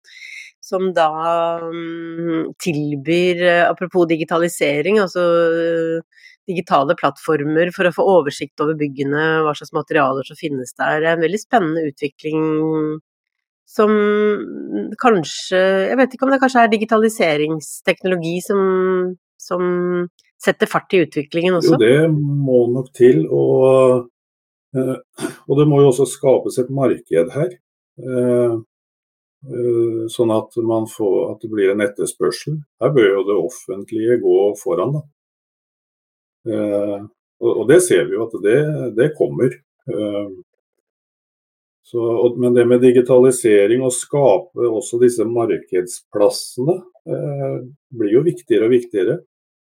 som 0.72 0.90
da 0.96 1.12
um, 1.62 2.52
tilbyr, 2.64 3.44
eh, 3.44 3.68
apropos 3.68 4.08
digitalisering, 4.10 5.00
altså 5.04 5.24
digitale 6.50 6.96
plattformer 7.00 7.72
for 7.76 7.88
å 7.88 7.94
få 7.96 8.06
oversikt 8.18 8.64
over 8.64 8.78
byggene, 8.80 9.26
hva 9.46 9.54
slags 9.58 9.74
materialer 9.76 10.28
som 10.28 10.40
finnes 10.40 10.74
der. 10.74 11.02
Det 11.04 11.10
er 11.10 11.18
en 11.18 11.26
veldig 11.26 11.42
spennende 11.42 11.86
utvikling 11.92 12.46
som 13.72 13.92
kanskje 15.00 15.60
Jeg 15.88 15.96
vet 15.96 16.16
ikke 16.16 16.26
om 16.28 16.34
det 16.34 16.42
kanskje 16.42 16.64
er 16.66 16.72
digitaliseringsteknologi 16.74 18.34
som, 18.44 18.64
som 19.40 19.62
setter 20.42 20.68
fart 20.68 20.92
i 20.96 21.04
utviklingen 21.06 21.56
også? 21.60 21.78
Jo, 21.78 21.80
det 21.80 22.10
må 22.12 22.66
nok 22.74 22.90
til. 22.98 23.24
Og, 23.30 24.10
eh, 24.76 25.30
og 25.48 25.62
det 25.62 25.68
må 25.70 25.84
jo 25.84 25.92
også 25.94 26.10
skapes 26.10 26.60
et 26.62 26.74
marked 26.74 27.32
her. 27.38 27.56
Eh, 29.48 29.56
eh, 29.56 30.04
sånn 30.12 30.34
at, 30.36 30.54
får, 30.96 31.18
at, 31.32 31.42
det 31.42 31.50
blir 31.52 31.74
en 31.74 31.86
etterspørsel. 31.88 32.60
Her 32.82 32.94
bør 32.96 33.10
jo 33.16 33.26
det 33.30 33.40
offentlige 33.40 34.22
gå 34.22 34.38
foran. 34.62 35.00
Da. 35.00 35.04
Og 37.42 37.66
det 37.70 37.82
ser 37.86 38.08
vi 38.10 38.18
jo 38.18 38.26
at 38.28 38.34
det, 38.42 38.58
det 38.98 39.14
kommer. 39.18 39.54
Så, 41.92 42.36
men 42.38 42.54
det 42.54 42.64
med 42.70 42.80
digitalisering 42.80 43.82
og 43.84 43.92
skape 43.92 44.64
også 44.64 44.96
disse 45.02 45.26
markedsplassene 45.28 46.78
eh, 47.04 47.58
blir 48.00 48.14
jo 48.16 48.22
viktigere 48.24 48.70
og 48.70 48.76
viktigere 48.78 49.18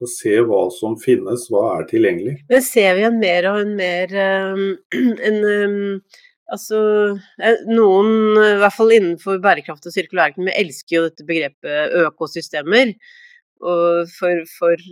Å 0.00 0.08
se 0.08 0.32
hva 0.44 0.62
som 0.72 0.94
finnes, 1.00 1.44
hva 1.52 1.74
er 1.74 1.84
tilgjengelig. 1.90 2.34
Det 2.48 2.62
ser 2.64 2.96
vi 2.96 3.04
en 3.08 3.18
mer 3.20 3.46
og 3.50 3.60
en 3.62 3.74
mer 3.76 4.16
en, 4.16 5.38
Altså, 6.54 6.78
eh, 7.42 7.62
noen, 7.66 8.10
i 8.38 8.58
hvert 8.60 8.74
fall 8.76 8.92
innenfor 8.94 9.40
bærekraft 9.42 9.88
og 9.88 9.94
sirkulærøkonomi, 9.94 10.52
elsker 10.54 10.96
jo 10.98 11.06
dette 11.08 11.26
begrepet 11.26 11.96
økosystemer. 12.04 12.92
Og 13.66 14.10
for, 14.12 14.42
for 14.58 14.82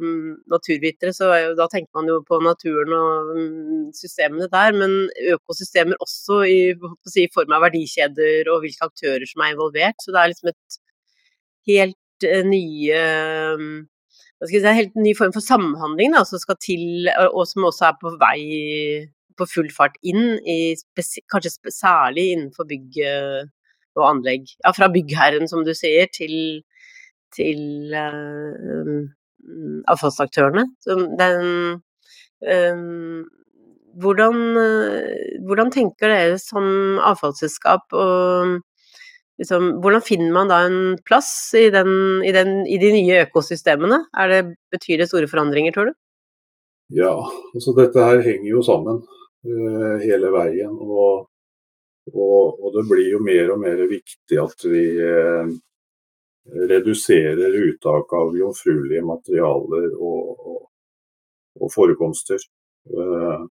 um, 0.00 0.38
naturvitere 0.48 1.12
så 1.12 1.28
jo, 1.36 1.50
da 1.58 1.66
tenker 1.68 1.98
man 1.98 2.08
jo 2.08 2.22
på 2.24 2.38
naturen 2.40 2.94
og 2.96 3.32
um, 3.36 3.90
systemene 3.94 4.48
der, 4.48 4.72
men 4.72 4.94
økosystemer 5.34 6.00
også 6.00 6.40
i, 6.48 6.60
si, 7.12 7.26
form 7.34 7.52
av 7.52 7.66
verdikjeder 7.66 8.48
og 8.54 8.64
hvilke 8.64 8.88
aktører 8.88 9.28
som 9.28 9.44
er 9.44 9.52
involvert. 9.52 10.00
Så 10.00 10.14
det 10.14 10.22
er 10.22 10.32
liksom 10.32 10.50
et 10.54 10.80
helt 11.68 12.28
uh, 12.30 12.40
nye 12.48 13.02
um, 13.60 13.68
si, 14.48 14.62
en 14.62 14.80
helt 14.80 14.96
ny 14.96 15.12
form 15.18 15.36
for 15.36 15.44
samhandling 15.44 16.16
da, 16.16 16.24
som 16.24 16.40
skal 16.40 16.58
til, 16.64 17.12
og 17.28 17.44
som 17.52 17.68
også 17.68 17.90
er 17.90 18.00
på 18.00 18.16
vei 18.16 18.40
på 19.38 19.46
full 19.50 19.68
fart 19.74 19.96
inn, 20.06 20.36
i 20.42 20.74
kanskje 21.32 21.72
særlig 21.74 22.30
innenfor 22.34 22.68
bygg 22.68 23.00
og 23.96 24.08
anlegg. 24.10 24.50
Ja, 24.64 24.72
fra 24.76 24.88
byggherren, 24.92 25.48
som 25.50 25.64
du 25.66 25.72
sier, 25.76 26.08
til, 26.12 26.62
til 27.34 27.94
uh, 27.96 29.02
avfallsaktørene. 29.92 30.66
Den, 30.86 31.50
uh, 32.44 32.86
hvordan, 33.96 34.40
hvordan, 35.48 35.72
tenker 35.72 36.12
dere 36.12 36.40
som 36.42 36.98
avfallsselskap 37.00 37.94
og 37.96 38.58
liksom, 39.40 39.78
hvordan 39.80 40.04
finner 40.04 40.34
man 40.34 40.52
da 40.52 40.58
en 40.66 40.80
plass 41.08 41.30
i, 41.56 41.70
den, 41.72 42.20
i, 42.20 42.34
den, 42.36 42.58
i 42.68 42.76
de 42.82 42.92
nye 42.98 43.22
økosystemene? 43.24 44.02
Er 44.12 44.32
det, 44.32 44.42
betyr 44.74 45.00
det 45.00 45.08
store 45.08 45.30
forandringer, 45.30 45.72
tror 45.72 45.92
du? 45.92 45.96
Ja, 46.94 47.16
altså 47.56 47.72
dette 47.74 48.04
her 48.04 48.20
henger 48.22 48.50
jo 48.52 48.60
sammen 48.62 49.00
uh, 49.00 49.25
hele 50.02 50.30
veien. 50.34 50.74
Og, 50.74 51.26
og, 52.12 52.40
og, 52.60 52.68
det 52.76 52.84
blir 52.90 53.08
jo 53.12 53.22
mer 53.24 53.52
og 53.54 53.62
mer 53.62 53.82
viktig 53.90 54.38
at 54.42 54.66
vi 54.68 54.84
uh, 55.02 55.50
reduserer 56.70 57.58
uttak 57.66 58.14
av 58.14 58.36
jomfruelige 58.38 59.04
materialer 59.06 59.92
og, 59.96 60.56
og 61.60 61.72
forekomster. 61.74 62.42
Uh, 62.86 63.46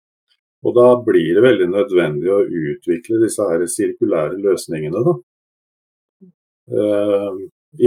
og 0.63 0.75
da 0.77 0.89
blir 1.03 1.35
det 1.35 1.43
veldig 1.43 1.69
nødvendig 1.73 2.31
å 2.31 2.43
utvikle 2.47 3.19
disse 3.25 3.47
her 3.49 3.65
sirkulære 3.67 4.39
løsningene. 4.45 5.03
Da. 5.09 5.15
Eh, 6.79 7.33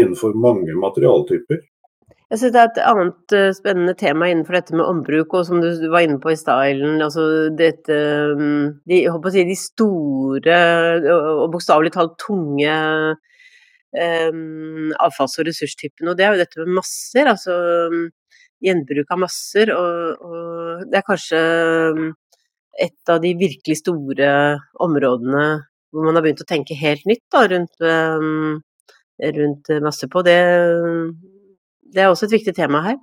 innenfor 0.01 0.33
mange 0.33 0.75
materialtyper. 0.75 1.61
Jeg 2.31 2.39
synes 2.39 2.53
Det 2.53 2.61
er 2.61 2.69
et 2.71 2.79
annet 2.89 3.33
uh, 3.37 3.51
spennende 3.53 3.93
tema 3.97 4.27
innenfor 4.31 4.57
dette 4.57 4.73
med 4.73 4.87
ombruk, 4.89 5.33
og 5.37 5.45
som 5.45 5.61
du 5.61 5.69
var 5.93 6.05
inne 6.05 6.17
på 6.21 6.31
i 6.33 6.39
stylen. 6.39 6.97
Altså 7.05 7.25
dette 7.53 7.97
um, 8.33 8.79
de, 8.89 9.03
si, 9.35 9.43
de 9.45 9.57
store 9.59 10.57
og 11.13 11.51
bokstavelig 11.53 11.93
talt 11.93 12.15
tunge 12.23 12.77
um, 13.93 14.89
avfalls- 15.05 15.37
og 15.37 15.45
ressurstypene. 15.51 16.09
Og 16.09 16.17
det 16.17 16.25
er 16.25 16.33
jo 16.33 16.41
dette 16.41 16.63
med 16.63 16.79
masser, 16.79 17.29
altså 17.29 17.59
um, 17.93 18.07
gjenbruk 18.65 19.13
av 19.13 19.21
masser. 19.21 19.73
Og, 19.75 20.25
og, 20.25 20.89
det 20.89 20.99
er 20.99 21.07
kanskje 21.11 21.43
et 22.81 23.13
av 23.13 23.21
de 23.23 23.35
virkelig 23.37 23.77
store 23.83 24.33
områdene 24.83 25.45
hvor 25.93 26.03
man 26.09 26.17
har 26.17 26.25
begynt 26.25 26.41
å 26.43 26.49
tenke 26.49 26.75
helt 26.75 27.05
nytt 27.07 27.23
da, 27.31 27.45
rundt, 27.53 27.77
um, 27.85 28.57
rundt 29.37 29.73
masse 29.85 30.09
på. 30.11 30.25
Det, 30.25 30.41
det 31.93 32.03
er 32.03 32.11
også 32.11 32.27
et 32.27 32.37
viktig 32.39 32.55
tema 32.57 32.81
her. 32.85 32.97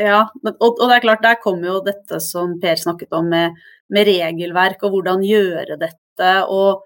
Ja, 0.00 0.24
og, 0.42 0.80
det 0.80 0.96
er 0.96 1.04
klart, 1.04 1.22
der 1.22 1.38
kommer 1.42 1.68
jo 1.68 1.76
dette 1.86 2.18
som 2.22 2.56
Per 2.62 2.80
snakket 2.80 3.14
om 3.14 3.28
med, 3.30 3.54
med 3.94 4.08
regelverk 4.08 4.82
og 4.82 4.96
hvordan 4.96 5.22
gjøre 5.22 5.78
dette. 5.78 6.30
Og, 6.50 6.82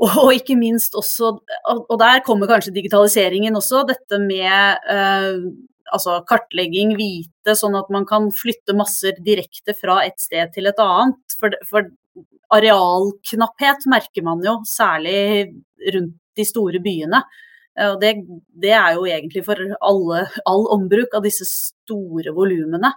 og, 0.00 0.32
ikke 0.32 0.56
minst 0.56 0.96
også, 0.96 1.34
og 1.76 1.96
der 2.00 2.24
kommer 2.24 2.48
kanskje 2.48 2.74
digitaliseringen 2.78 3.56
også, 3.60 3.84
dette 3.88 4.20
med 4.22 4.88
eh, 4.92 5.42
altså 5.92 6.22
kartlegging, 6.28 6.96
vite, 6.98 7.54
sånn 7.58 7.76
at 7.78 7.92
man 7.92 8.08
kan 8.08 8.30
flytte 8.34 8.74
masser 8.76 9.16
direkte 9.24 9.76
fra 9.76 10.00
et 10.06 10.16
sted 10.20 10.54
til 10.56 10.70
et 10.70 10.80
annet. 10.82 11.36
For, 11.36 11.52
for 11.68 11.90
arealknapphet 12.56 13.88
merker 13.92 14.24
man 14.24 14.44
jo, 14.44 14.60
særlig 14.68 15.50
rundt 15.92 16.16
de 16.36 16.44
store 16.48 16.80
byene. 16.84 17.20
Eh, 17.78 17.92
og 17.92 18.00
det, 18.00 18.14
det, 18.62 18.72
er 18.72 18.96
jo 18.96 19.06
egentlig 19.06 19.44
for 19.46 19.60
alle, 19.60 20.24
all 20.48 20.66
ombruk 20.76 21.14
av 21.16 21.26
disse 21.26 21.46
store 21.48 22.34
volumene. 22.36 22.92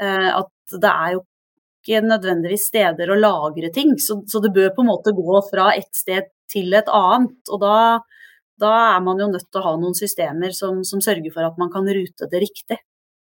Eh, 0.00 0.30
at 0.36 0.80
det 0.80 0.92
er 0.92 1.16
jo 1.16 1.24
ikke 1.80 2.04
nødvendigvis 2.04 2.68
steder 2.70 3.10
å 3.10 3.18
lagre 3.18 3.72
ting. 3.74 3.96
Så, 3.98 4.20
så, 4.28 4.42
det 4.44 4.52
bør 4.56 4.72
på 4.76 4.84
en 4.84 4.92
måte 4.92 5.16
gå 5.16 5.40
fra 5.48 5.72
et 5.76 5.90
sted 5.96 6.30
til 6.50 6.74
et 6.76 6.88
annet. 6.92 7.40
Og 7.50 7.62
da, 7.62 7.74
da 8.60 8.74
er 8.92 9.02
man 9.04 9.20
jo 9.22 9.30
nødt 9.32 9.48
til 9.48 9.62
å 9.62 9.66
ha 9.70 9.74
noen 9.80 9.96
systemer 9.96 10.54
som, 10.56 10.84
som, 10.84 11.02
sørger 11.04 11.32
for 11.34 11.48
at 11.48 11.60
man 11.60 11.72
kan 11.72 11.88
rute 11.88 12.30
det 12.30 12.44
riktig. 12.44 12.80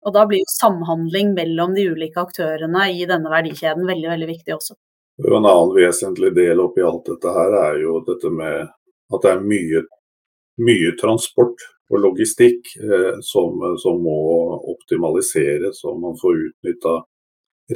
Og 0.01 0.15
da 0.17 0.25
blir 0.25 0.41
jo 0.41 0.49
samhandling 0.49 1.35
mellom 1.37 1.75
de 1.77 1.91
ulike 1.93 2.23
aktørene 2.23 2.87
i 2.97 3.05
denne 3.09 3.29
verdikjeden 3.29 3.85
veldig, 3.85 4.09
veldig 4.15 4.29
viktig 4.31 4.55
også. 4.57 4.79
En 5.21 5.45
annen 5.45 5.75
vesentlig 5.77 6.31
del 6.33 6.63
oppi 6.65 6.81
alt 6.81 7.05
dette 7.11 7.33
her 7.35 7.57
er 7.67 7.83
jo 7.83 7.99
dette 8.07 8.31
med 8.33 8.71
at 9.11 9.27
det 9.27 9.35
er 9.35 9.43
mye 9.45 9.83
mye 10.61 10.95
transport 11.00 11.62
og 11.90 12.02
logistikk 12.05 12.75
eh, 12.79 13.19
som, 13.26 13.61
som, 13.83 13.99
må 14.02 14.19
optimaliseres, 14.73 15.81
så 15.81 15.95
man 15.99 16.19
får 16.21 16.45
utnytta 16.49 16.97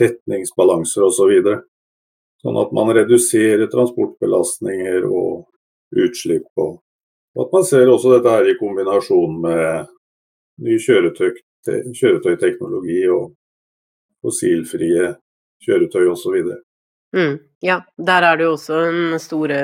retningsbalanser 0.01 1.07
osv. 1.07 1.17
Så 1.19 1.31
videre. 1.31 1.63
sånn 2.45 2.59
at 2.61 2.75
man 2.77 2.93
reduserer 2.93 3.71
transportbelastninger 3.73 5.07
og 5.09 5.47
utslipp. 6.05 6.47
Og, 6.61 6.77
og 7.35 7.47
at 7.47 7.57
man 7.57 7.65
ser 7.67 7.89
også 7.89 8.13
dette 8.17 8.35
her 8.37 8.51
i 8.51 8.59
kombinasjon 8.59 9.41
med 9.43 9.91
ny 10.65 10.77
kjøretøy, 10.83 11.41
kjøretøyteknologi 11.65 13.01
og 13.15 13.33
fossilfrie 14.23 15.15
kjøretøy 15.65 16.05
osv. 16.13 16.37
Mm, 17.17 17.39
ja, 17.65 17.81
der 17.97 18.29
er 18.29 18.37
det 18.37 18.47
jo 18.47 18.57
også 18.59 18.83
en 18.91 19.19
store 19.23 19.63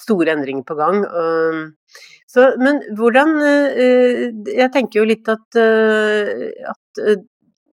store 0.00 0.32
endring 0.32 0.62
på 0.64 0.76
gang. 0.78 1.02
Så, 2.30 2.46
men 2.62 2.80
hvordan 2.98 3.36
eh, 3.42 4.24
Jeg 4.54 4.70
tenker 4.74 5.02
jo 5.02 5.10
litt 5.10 5.28
at, 5.30 5.46
eh, 5.58 6.50
at 6.70 7.02
eh, 7.02 7.22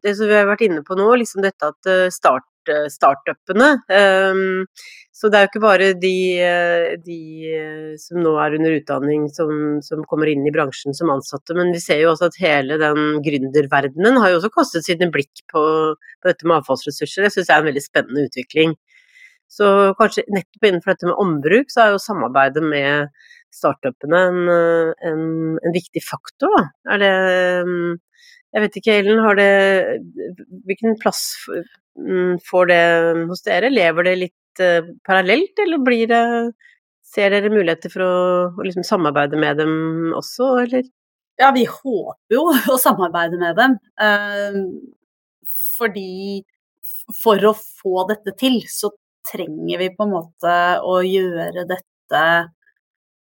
det 0.05 0.13
som 0.17 0.29
vi 0.29 0.37
har 0.37 0.47
vært 0.49 0.65
inne 0.65 0.83
på 0.85 0.97
nå, 0.97 1.09
liksom 1.19 1.43
dette 1.43 1.67
at 1.73 1.89
start, 2.13 2.45
startupene 2.91 3.67
Så 5.15 5.29
det 5.31 5.39
er 5.39 5.45
jo 5.45 5.49
ikke 5.49 5.61
bare 5.63 5.87
de, 5.97 6.17
de, 7.03 7.19
som 8.01 8.19
nå 8.21 8.33
er 8.43 8.55
under 8.59 8.75
utdanning 8.77 9.25
som, 9.33 9.51
som, 9.83 10.03
kommer 10.09 10.29
inn 10.31 10.45
i 10.47 10.53
bransjen 10.53 10.95
som 10.95 11.11
ansatte, 11.11 11.55
men 11.57 11.73
vi 11.75 11.81
ser 11.81 12.03
jo 12.03 12.11
også 12.11 12.29
at 12.29 12.39
hele 12.43 12.77
den 12.81 13.21
gründerverdenen 13.25 14.19
har 14.21 14.31
jo 14.31 14.41
også 14.41 14.53
kastet 14.53 14.87
sine 14.87 15.09
blikk 15.13 15.43
på, 15.51 15.63
på 15.97 16.29
dette 16.29 16.47
med 16.47 16.59
avfallsressurser. 16.59 17.25
Det 17.25 17.33
syns 17.33 17.49
jeg 17.49 17.55
er 17.55 17.65
en 17.65 17.71
veldig 17.71 17.85
spennende 17.87 18.27
utvikling. 18.29 18.77
Så 19.47 19.67
kanskje 19.97 20.27
nettopp 20.27 20.67
innenfor 20.67 20.93
dette 20.93 21.07
med 21.07 21.19
ombruk, 21.23 21.71
så 21.71 21.85
er 21.85 21.93
jo 21.95 22.03
samarbeidet 22.03 22.63
med 22.63 23.07
startupene 23.57 24.19
en, 24.29 24.41
en, 25.09 25.23
en 25.57 25.75
viktig 25.75 26.03
faktor, 26.05 26.53
da. 26.53 26.63
Er 26.95 27.03
det 27.03 27.13
Jeg 28.55 28.63
vet 28.63 28.77
ikke, 28.79 28.97
Ellen, 29.01 29.23
har 29.25 29.37
det 29.37 29.49
Hvilken 30.69 30.97
plass 31.01 31.21
mm, 31.49 32.37
får 32.47 32.69
det 32.71 32.83
hos 33.29 33.43
dere? 33.45 33.73
Lever 33.73 34.07
det 34.07 34.15
litt 34.21 34.61
uh, 34.63 34.93
parallelt, 35.07 35.57
eller 35.65 35.83
blir 35.83 36.11
det 36.11 36.23
Ser 37.07 37.31
dere 37.31 37.49
muligheter 37.53 37.91
for 37.91 38.03
å, 38.03 38.13
å 38.51 38.67
liksom 38.67 38.83
samarbeide 38.83 39.39
med 39.39 39.61
dem 39.61 39.73
også, 40.17 40.49
eller? 40.65 40.87
Ja, 41.39 41.53
vi 41.55 41.63
håper 41.69 42.35
jo 42.35 42.41
å 42.73 42.79
samarbeide 42.81 43.39
med 43.39 43.55
dem. 43.55 43.77
Fordi 45.77 46.43
for 47.21 47.39
å 47.47 47.53
få 47.55 48.03
dette 48.09 48.33
til, 48.39 48.59
så 48.67 48.91
trenger 49.31 49.81
vi 49.81 49.89
på 49.95 50.07
en 50.07 50.13
måte 50.15 50.53
å 50.83 50.99
gjøre 51.05 51.65
dette 51.69 52.23
eh, 52.23 52.49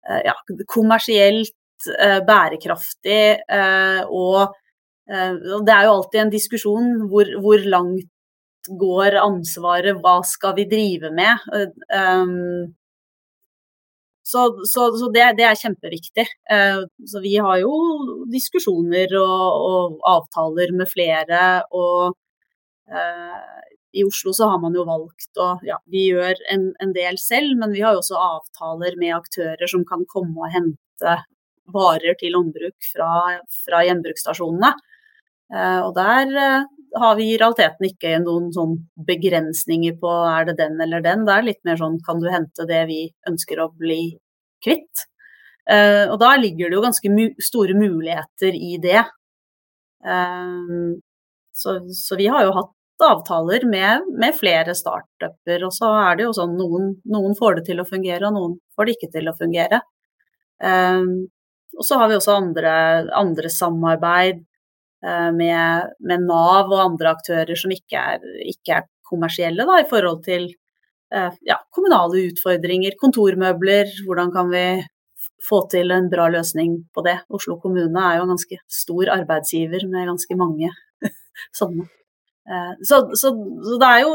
ja, 0.02 0.34
kommersielt 0.70 1.54
eh, 1.98 2.20
bærekraftig. 2.26 3.22
Eh, 3.46 4.02
og 4.08 4.58
det 5.06 5.72
er 5.74 5.84
jo 5.84 5.96
alltid 5.96 6.20
en 6.22 6.30
diskusjon 6.32 6.92
hvor, 7.10 7.28
hvor 7.42 7.64
langt 7.68 8.08
går 8.78 9.16
ansvaret, 9.18 9.98
hva 10.00 10.20
skal 10.24 10.54
vi 10.56 10.64
drive 10.70 11.10
med? 11.12 11.42
Så, 14.22 14.44
så, 14.70 14.86
så 14.96 15.08
det, 15.12 15.26
det, 15.40 15.44
er 15.48 15.58
kjempeviktig. 15.58 16.24
Så 17.10 17.20
vi 17.24 17.34
har 17.42 17.58
jo 17.60 17.74
diskusjoner 18.30 19.12
og, 19.18 19.66
og 19.66 19.98
avtaler 20.14 20.72
med 20.78 20.88
flere. 20.88 21.42
Og 21.74 22.14
i 23.92 24.05
Oslo 24.05 24.33
så 24.37 24.48
har 24.48 24.61
man 24.62 24.74
jo 24.76 24.87
valgt 24.88 25.40
å 25.40 25.55
Ja, 25.66 25.78
vi 25.90 26.07
gjør 26.11 26.38
en, 26.52 26.70
en, 26.81 26.94
del 26.96 27.18
selv, 27.20 27.57
men 27.61 27.74
vi 27.74 27.83
har 27.85 27.96
jo 27.96 28.02
også 28.02 28.18
avtaler 28.18 28.96
med 29.00 29.16
aktører 29.16 29.68
som 29.70 29.85
kan 29.88 30.07
komme 30.09 30.37
og 30.38 30.52
hente 30.55 31.18
varer 31.72 32.16
til 32.20 32.37
ombruk 32.38 32.88
fra, 32.92 33.38
fra 33.64 33.83
gjenbruksstasjonene. 33.87 34.72
Eh, 35.52 35.81
og 35.85 35.92
der 35.96 36.33
eh, 36.40 36.68
har 37.00 37.16
vi 37.18 37.28
i 37.33 37.38
realiteten 37.40 37.88
ikke 37.88 38.16
noen 38.24 38.50
sånn 38.55 38.76
begrensninger 39.09 39.96
på 40.00 40.12
er 40.31 40.48
det 40.48 40.59
den 40.61 40.81
eller 40.81 41.05
den. 41.05 41.26
Det 41.28 41.37
er 41.37 41.48
litt 41.48 41.62
mer 41.68 41.81
sånn 41.81 41.98
kan 42.07 42.20
du 42.22 42.28
hente 42.33 42.68
det 42.68 42.85
vi 42.90 43.02
ønsker 43.28 43.61
å 43.62 43.70
bli 43.76 44.02
kvitt. 44.64 45.07
Eh, 45.70 46.09
og 46.09 46.18
da 46.22 46.35
ligger 46.40 46.70
det 46.70 46.78
jo 46.78 46.85
ganske 46.85 47.26
store 47.44 47.76
muligheter 47.78 48.57
i 48.57 48.76
det. 48.83 49.05
Så, 51.55 51.76
så, 51.94 52.16
vi 52.18 52.26
har 52.26 52.42
jo 52.42 52.55
hatt 52.57 52.72
avtaler 53.02 53.64
med, 53.68 54.07
med, 54.18 54.37
flere 54.37 54.74
startuper. 54.76 55.64
Og 55.66 55.74
så 55.74 55.90
er 56.05 56.18
det 56.18 56.26
jo 56.28 56.37
sånn 56.37 56.55
noen, 56.59 56.94
noen, 57.09 57.35
får 57.38 57.59
det 57.59 57.66
til 57.70 57.83
å 57.83 57.88
fungere, 57.88 58.28
og 58.28 58.37
noen 58.37 58.57
får 58.76 58.88
det 58.88 58.96
ikke 58.96 59.12
til 59.16 59.31
å 59.31 59.37
fungere. 59.38 59.83
Um, 60.62 61.28
og 61.78 61.87
så 61.88 61.98
har 61.98 62.11
vi 62.11 62.18
også 62.18 62.37
andre, 62.37 62.72
andre 63.18 63.50
samarbeid 63.50 64.42
uh, 65.07 65.31
med, 65.35 65.92
med, 66.05 66.26
Nav 66.28 66.70
og 66.70 66.83
andre 66.85 67.14
aktører 67.16 67.59
som 67.59 67.72
ikke 67.74 68.02
er, 68.14 68.26
ikke 68.52 68.78
er 68.78 68.90
kommersielle 69.09 69.66
da, 69.68 69.81
i 69.83 69.88
forhold 69.88 70.22
til 70.26 70.46
uh, 71.14 71.33
ja, 71.48 71.59
kommunale 71.74 72.28
utfordringer, 72.28 72.98
kontormøbler. 73.00 73.90
Hvordan 74.07 74.31
kan 74.35 74.52
vi 74.52 74.66
få 75.42 75.64
til 75.72 75.90
en 75.94 76.07
bra 76.12 76.28
løsning 76.31 76.78
på 76.94 77.02
det? 77.09 77.18
Oslo 77.35 77.59
kommune 77.62 78.07
er 78.07 78.20
jo 78.20 78.28
en 78.28 78.37
ganske 78.37 78.62
stor 78.70 79.11
arbeidsgiver 79.16 79.88
med 79.90 80.12
ganske 80.12 80.38
mange 80.38 80.70
sånne. 81.59 81.88
Eh, 82.48 82.72
så, 82.83 82.96
så, 83.14 83.31
så, 83.66 83.78
det 83.83 83.88
er 83.88 84.00
jo 84.07 84.12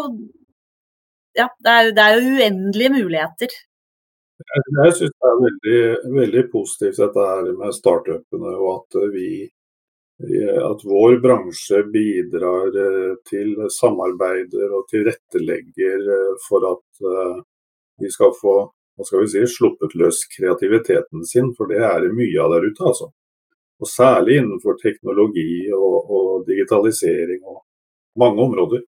Ja, 1.38 1.48
det 1.64 1.74
er, 1.74 1.92
det 1.96 2.04
er 2.04 2.16
jo 2.16 2.38
uendelige 2.38 2.94
muligheter. 2.96 3.52
Jeg 4.48 4.96
syns 4.98 5.14
det 5.14 5.30
er 5.30 5.44
veldig, 5.44 5.82
veldig, 6.16 6.44
positivt 6.52 7.00
dette 7.02 7.28
her 7.30 7.52
med 7.60 7.76
startupene, 7.78 8.56
og 8.58 8.72
at 8.80 8.98
vi 9.14 9.30
at 10.66 10.82
vår 10.90 11.20
bransje 11.22 11.84
bidrar 11.94 12.74
eh, 12.84 13.12
til 13.30 13.52
samarbeider 13.70 14.72
og 14.74 14.88
tilrettelegger 14.90 16.08
eh, 16.16 16.32
for 16.48 16.66
at 16.72 17.04
vi 18.02 18.10
skal 18.10 18.34
få 18.40 18.56
hva 18.98 19.06
skal 19.06 19.22
vi 19.22 19.30
si, 19.30 19.44
sluppet 19.46 19.94
løs 19.94 20.24
kreativiteten 20.34 21.26
sin, 21.26 21.52
for 21.54 21.70
det 21.70 21.84
er 21.86 22.02
det 22.02 22.16
mye 22.18 22.42
av 22.42 22.56
der 22.56 22.66
ute. 22.66 22.82
altså. 22.82 23.12
Og 23.78 23.90
Særlig 23.92 24.40
innenfor 24.42 24.80
teknologi 24.82 25.68
og, 25.70 25.98
og 26.10 26.48
digitalisering 26.48 27.44
og 27.46 27.62
mange 28.20 28.44
områder. 28.44 28.86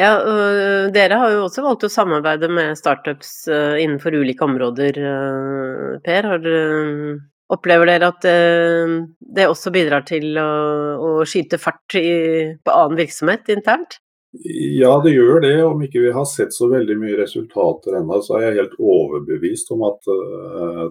Ja, 0.00 0.12
og 0.16 0.92
Dere 0.94 1.18
har 1.20 1.34
jo 1.34 1.42
også 1.46 1.64
valgt 1.64 1.84
å 1.84 1.92
samarbeide 1.92 2.48
med 2.52 2.78
startups 2.78 3.34
eh, 3.52 3.82
innenfor 3.82 4.16
ulike 4.16 4.46
områder, 4.46 4.98
eh, 4.98 5.90
Per. 6.06 6.30
Dere, 6.42 7.18
opplever 7.52 7.90
dere 7.90 8.08
at 8.08 8.24
det 8.24 9.44
også 9.44 9.68
bidrar 9.74 10.06
til 10.08 10.38
å, 10.40 10.52
å 10.96 11.08
skyte 11.28 11.58
fart 11.60 11.98
i, 12.00 12.54
på 12.64 12.72
annen 12.72 12.96
virksomhet 12.96 13.50
internt? 13.52 13.98
Ja, 14.32 14.94
det 15.04 15.12
gjør 15.12 15.42
det. 15.44 15.50
Om 15.60 15.82
ikke 15.84 16.00
vi 16.06 16.14
har 16.16 16.24
sett 16.30 16.56
så 16.56 16.70
veldig 16.70 16.96
mye 17.02 17.18
resultater 17.18 17.98
ennå, 17.98 18.22
så 18.24 18.38
er 18.38 18.46
jeg 18.46 18.58
helt 18.62 18.78
overbevist 18.80 19.68
om 19.76 19.84
at 19.90 20.08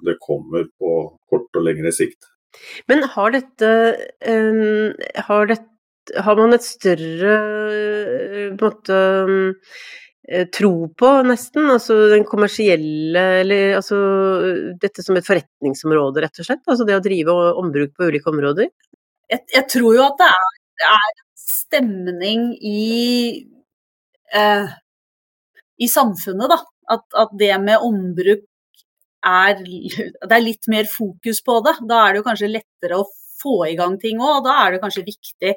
det 0.06 0.20
kommer 0.22 0.70
på 0.78 0.94
kort 1.34 1.58
og 1.58 1.65
lengre 1.65 1.89
sikt. 1.98 2.30
Men 2.86 3.08
har 3.10 3.34
dette, 3.34 3.74
har, 4.22 5.50
det, 5.50 5.58
har 6.25 6.37
man 6.39 6.55
et 6.55 6.65
større 6.65 7.35
uh, 7.37 8.55
på 8.57 8.65
en 8.65 8.65
måte 8.65 8.99
um, 9.27 9.41
tro 10.53 10.73
på, 10.97 11.09
nesten? 11.27 11.69
Altså 11.73 11.97
den 12.11 12.23
kommersielle 12.29 13.23
Eller 13.41 13.75
altså 13.79 13.97
dette 14.81 15.03
som 15.03 15.17
et 15.17 15.27
forretningsområde, 15.27 16.23
rett 16.23 16.41
og 16.41 16.47
slett? 16.47 16.63
Altså 16.67 16.87
det 16.87 16.97
å 16.97 17.03
drive 17.03 17.35
ombruk 17.61 17.95
på 17.97 18.11
ulike 18.11 18.31
områder? 18.31 18.69
Jeg, 19.31 19.45
jeg 19.55 19.67
tror 19.71 19.97
jo 19.97 20.05
at 20.05 20.19
det 20.21 20.29
er, 20.29 20.61
det 20.81 20.91
er 20.91 21.17
stemning 21.41 22.47
i 22.57 22.85
eh, 24.35 24.71
i 25.81 25.89
samfunnet, 25.89 26.51
da. 26.51 26.59
At, 26.91 27.05
at, 27.15 27.33
det 27.39 27.53
med 27.63 27.83
ombruk 27.85 28.47
er 29.21 29.59
Det 29.61 30.33
er 30.33 30.43
litt 30.43 30.67
mer 30.71 30.87
fokus 30.89 31.41
på 31.45 31.59
det. 31.65 31.75
Da 31.89 32.01
er 32.03 32.13
det 32.13 32.21
jo 32.21 32.27
kanskje 32.27 32.49
lettere 32.51 32.97
å 32.99 33.07
få 33.41 33.61
i 33.69 33.77
gang 33.77 33.97
ting 34.01 34.21
òg, 34.21 34.39
og 34.39 34.47
da 34.49 34.57
er 34.63 34.75
det 34.75 34.81
kanskje 34.83 35.07
viktig 35.07 35.53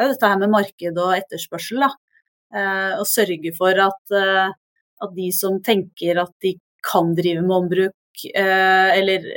det 0.00 0.06
er 0.06 0.12
dette 0.14 0.32
her 0.32 0.40
med 0.40 0.52
marked 0.54 0.98
og 1.04 1.14
etterspørsel. 1.18 1.84
da. 1.84 1.90
Eh, 2.56 2.98
å 2.98 3.06
sørge 3.06 3.52
for 3.56 3.78
at, 3.84 4.16
eh, 4.16 4.50
at, 5.04 5.14
de 5.14 5.30
som 5.36 5.60
tenker 5.62 6.18
at 6.18 6.32
de 6.42 6.56
kan 6.82 7.12
drive 7.14 7.44
med 7.44 7.56
ombruk, 7.58 8.24
eh, 8.32 8.90
eller 8.96 9.28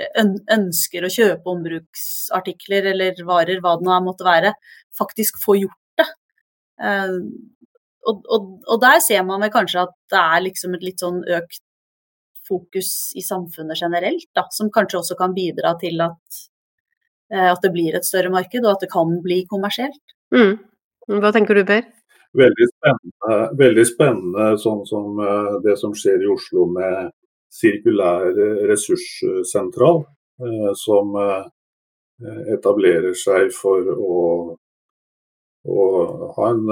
ønsker 0.55 1.03
å 1.03 1.11
kjøpe 1.11 1.51
ombruksartikler 1.51 2.89
eller 2.93 3.19
varer, 3.27 3.59
hva 3.61 3.75
det 3.77 3.85
nå 3.85 3.99
måtte 4.07 4.25
være, 4.25 4.55
faktisk 4.97 5.37
får 5.43 5.65
gjort 5.65 5.79
Eh, 6.81 7.19
og, 8.09 8.25
og, 8.27 8.47
og, 8.67 8.79
der 8.81 8.99
ser 9.03 9.21
man 9.27 9.43
vel 9.43 9.51
kanskje 9.53 9.85
at 9.85 9.93
det 10.11 10.19
er 10.19 10.41
liksom 10.47 10.73
et 10.75 10.87
litt 10.87 11.03
sånn 11.03 11.21
økt 11.37 11.61
fokus 12.47 12.89
i 13.15 13.23
samfunnet 13.23 13.79
generelt, 13.79 14.27
da, 14.35 14.47
som 14.51 14.71
kanskje 14.73 14.99
også 14.99 15.17
kan 15.19 15.35
bidra 15.35 15.77
til 15.79 16.01
at, 16.03 16.41
at, 17.31 17.61
det 17.63 17.71
blir 17.71 17.95
et 17.95 18.07
større 18.07 18.33
marked, 18.33 18.65
og 18.65 18.73
at 18.73 18.83
det 18.83 18.91
kan 18.91 19.13
bli 19.23 19.43
kommersielt. 19.47 20.12
Mm. 20.33 20.55
Hva 21.21 21.33
tenker 21.35 21.59
du, 21.59 21.63
Per? 21.67 21.83
Veldig 22.33 22.67
spennende, 22.71 23.35
veldig 23.59 23.85
spennende 23.85 24.47
sånn 24.61 24.81
som 24.89 25.19
eh, 25.21 25.51
det 25.65 25.77
som 25.81 25.93
skjer 25.97 26.25
i 26.25 26.31
Oslo 26.33 26.65
med 26.73 27.11
sirkulær 27.53 28.33
ressurssentral, 28.65 29.99
som 30.73 31.11
etablerer 32.49 33.13
seg 33.13 33.51
for 33.53 33.91
å 33.93 34.15
å 35.63 35.83
ha 36.35 36.49
en, 36.49 36.65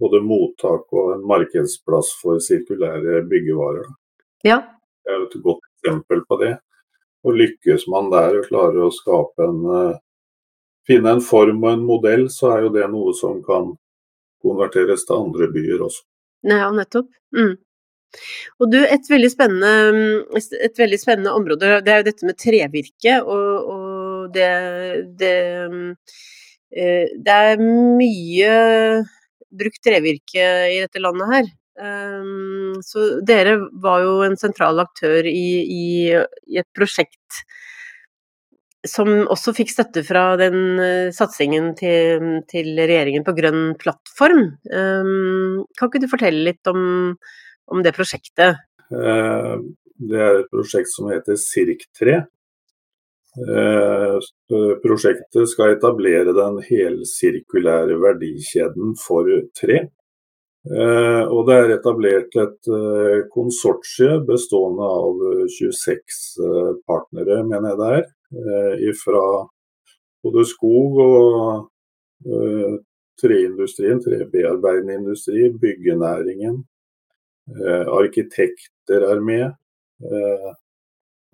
både 0.00 0.20
mottak 0.24 0.92
og 0.92 1.12
en 1.14 1.26
markedsplass 1.28 2.14
for 2.20 2.40
sirkulære 2.42 3.22
byggevarer. 3.30 3.90
Ja. 4.46 4.60
Det 5.04 5.12
er 5.12 5.26
et 5.26 5.36
godt 5.44 5.64
eksempel 5.70 6.24
på 6.28 6.40
det. 6.42 6.54
Og 7.24 7.38
lykkes 7.40 7.86
man 7.92 8.10
der 8.12 8.40
og 8.40 8.48
klarer 8.48 8.86
å 8.86 8.92
skape 8.92 9.46
en 9.46 9.60
eh, 9.76 10.00
finne 10.88 11.14
en 11.16 11.22
form 11.24 11.62
og 11.64 11.70
en 11.72 11.86
modell, 11.86 12.26
så 12.32 12.54
er 12.54 12.66
jo 12.66 12.72
det 12.74 12.88
noe 12.92 13.14
som 13.16 13.40
kan 13.44 13.72
konverteres 14.44 15.06
til 15.08 15.22
andre 15.22 15.48
byer 15.54 15.86
også. 15.86 16.04
Ja, 16.44 16.68
nettopp. 16.74 17.08
Mm. 17.36 17.54
Og 18.62 18.70
du, 18.70 18.78
et 18.84 19.08
veldig, 19.10 19.30
et 19.34 20.78
veldig 20.78 21.00
spennende, 21.00 21.32
område, 21.34 21.80
det 21.82 21.90
er 21.90 22.02
jo 22.02 22.08
dette 22.10 22.28
med 22.28 22.38
trevirke. 22.38 23.16
Og, 23.24 23.72
og 23.74 24.36
det, 24.36 24.52
det 25.18 25.34
Eh, 26.74 27.10
det 27.22 27.34
er 27.50 27.60
mye 27.62 28.54
brukt 29.54 29.82
trevirke 29.86 30.46
i 30.72 30.80
dette 30.82 31.02
landet 31.02 31.30
her. 31.30 31.50
Ehm, 31.84 32.80
så 32.86 33.20
dere 33.26 33.56
var 33.82 34.02
jo 34.02 34.16
en 34.26 34.36
sentral 34.38 34.82
aktør 34.82 35.26
i, 35.26 35.48
i, 35.62 35.86
i 36.50 36.58
et 36.58 36.68
prosjekt 36.74 37.44
som 38.88 39.08
også 39.32 39.54
fikk 39.56 39.72
støtte 39.72 40.04
fra 40.06 40.34
den 40.40 40.80
eh, 40.82 41.12
satsingen 41.14 41.72
til, 41.78 42.42
til, 42.50 42.74
regjeringen 42.78 43.24
på 43.26 43.34
grønn 43.36 43.72
plattform. 43.80 44.44
Ehm, 44.68 45.64
kan 45.78 45.90
ikke 45.90 46.04
du 46.04 46.10
fortelle 46.10 46.44
litt 46.50 46.70
om, 46.70 47.14
om 47.72 47.82
det 47.84 47.94
prosjektet? 47.96 48.60
Eh, 48.92 49.56
det 50.04 50.20
er 50.20 50.40
et 50.42 50.52
prosjekt 50.52 50.90
som 50.92 51.10
heter 51.12 51.38
SIRK3. 51.40 52.22
Eh, 53.34 54.18
prosjektet 54.82 55.48
skal 55.50 55.74
etablere 55.74 56.34
den 56.36 56.60
helsirkulære 56.68 57.98
verdikjeden 58.02 58.94
for 59.00 59.30
tre. 59.58 59.80
Eh, 60.64 61.24
og 61.28 61.48
det 61.48 61.56
er 61.60 61.72
etablert 61.74 62.36
et 62.40 62.70
eh, 62.72 63.24
konsortie 63.34 64.20
bestående 64.28 64.86
av 64.86 65.24
26 65.58 66.78
partnere, 66.88 67.42
mener 67.44 67.72
jeg 67.72 67.80
det 67.82 67.90
er. 67.98 68.06
Fra 68.98 69.24
både 70.24 70.42
skog 70.48 70.96
og 71.04 71.68
treindustrien, 73.20 74.00
trebearbeidende 74.02 74.96
industri, 74.98 75.48
byggenæringen. 75.60 76.56
Arkitekter 77.94 79.04
er 79.12 79.20
med 79.22 79.52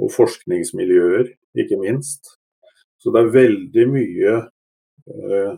og 0.01 0.13
forskningsmiljøer, 0.15 1.29
ikke 1.59 1.79
minst. 1.81 2.37
Så 3.01 3.13
det 3.13 3.23
er 3.23 3.35
veldig 3.35 3.87
mye 3.91 4.37
eh, 5.11 5.53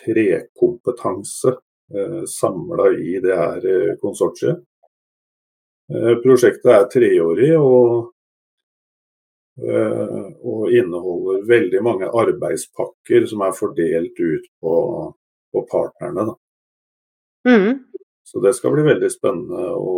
trekompetanse 0.00 1.54
eh, 1.94 2.22
samla 2.30 2.90
i 2.94 3.18
det 3.22 3.36
her 3.36 3.66
eh, 3.72 3.92
konsortiet. 4.02 4.62
Eh, 5.90 6.14
prosjektet 6.22 6.70
er 6.76 6.88
treårig 6.92 7.52
og, 7.58 7.80
eh, 7.96 8.08
og, 9.60 10.62
inneholder 10.72 11.44
veldig 11.48 11.82
mange 11.84 12.08
arbeidspakker 12.22 13.26
som 13.28 13.44
er 13.44 13.56
fordelt 13.56 14.20
ut 14.20 14.46
på, 14.62 14.74
på 15.52 15.64
partnerne. 15.70 16.34
Mm. 17.48 17.78
Så 18.30 18.40
det 18.44 18.54
skal 18.54 18.74
bli 18.76 18.86
veldig 18.86 19.10
spennende 19.10 19.70
å, 19.74 19.94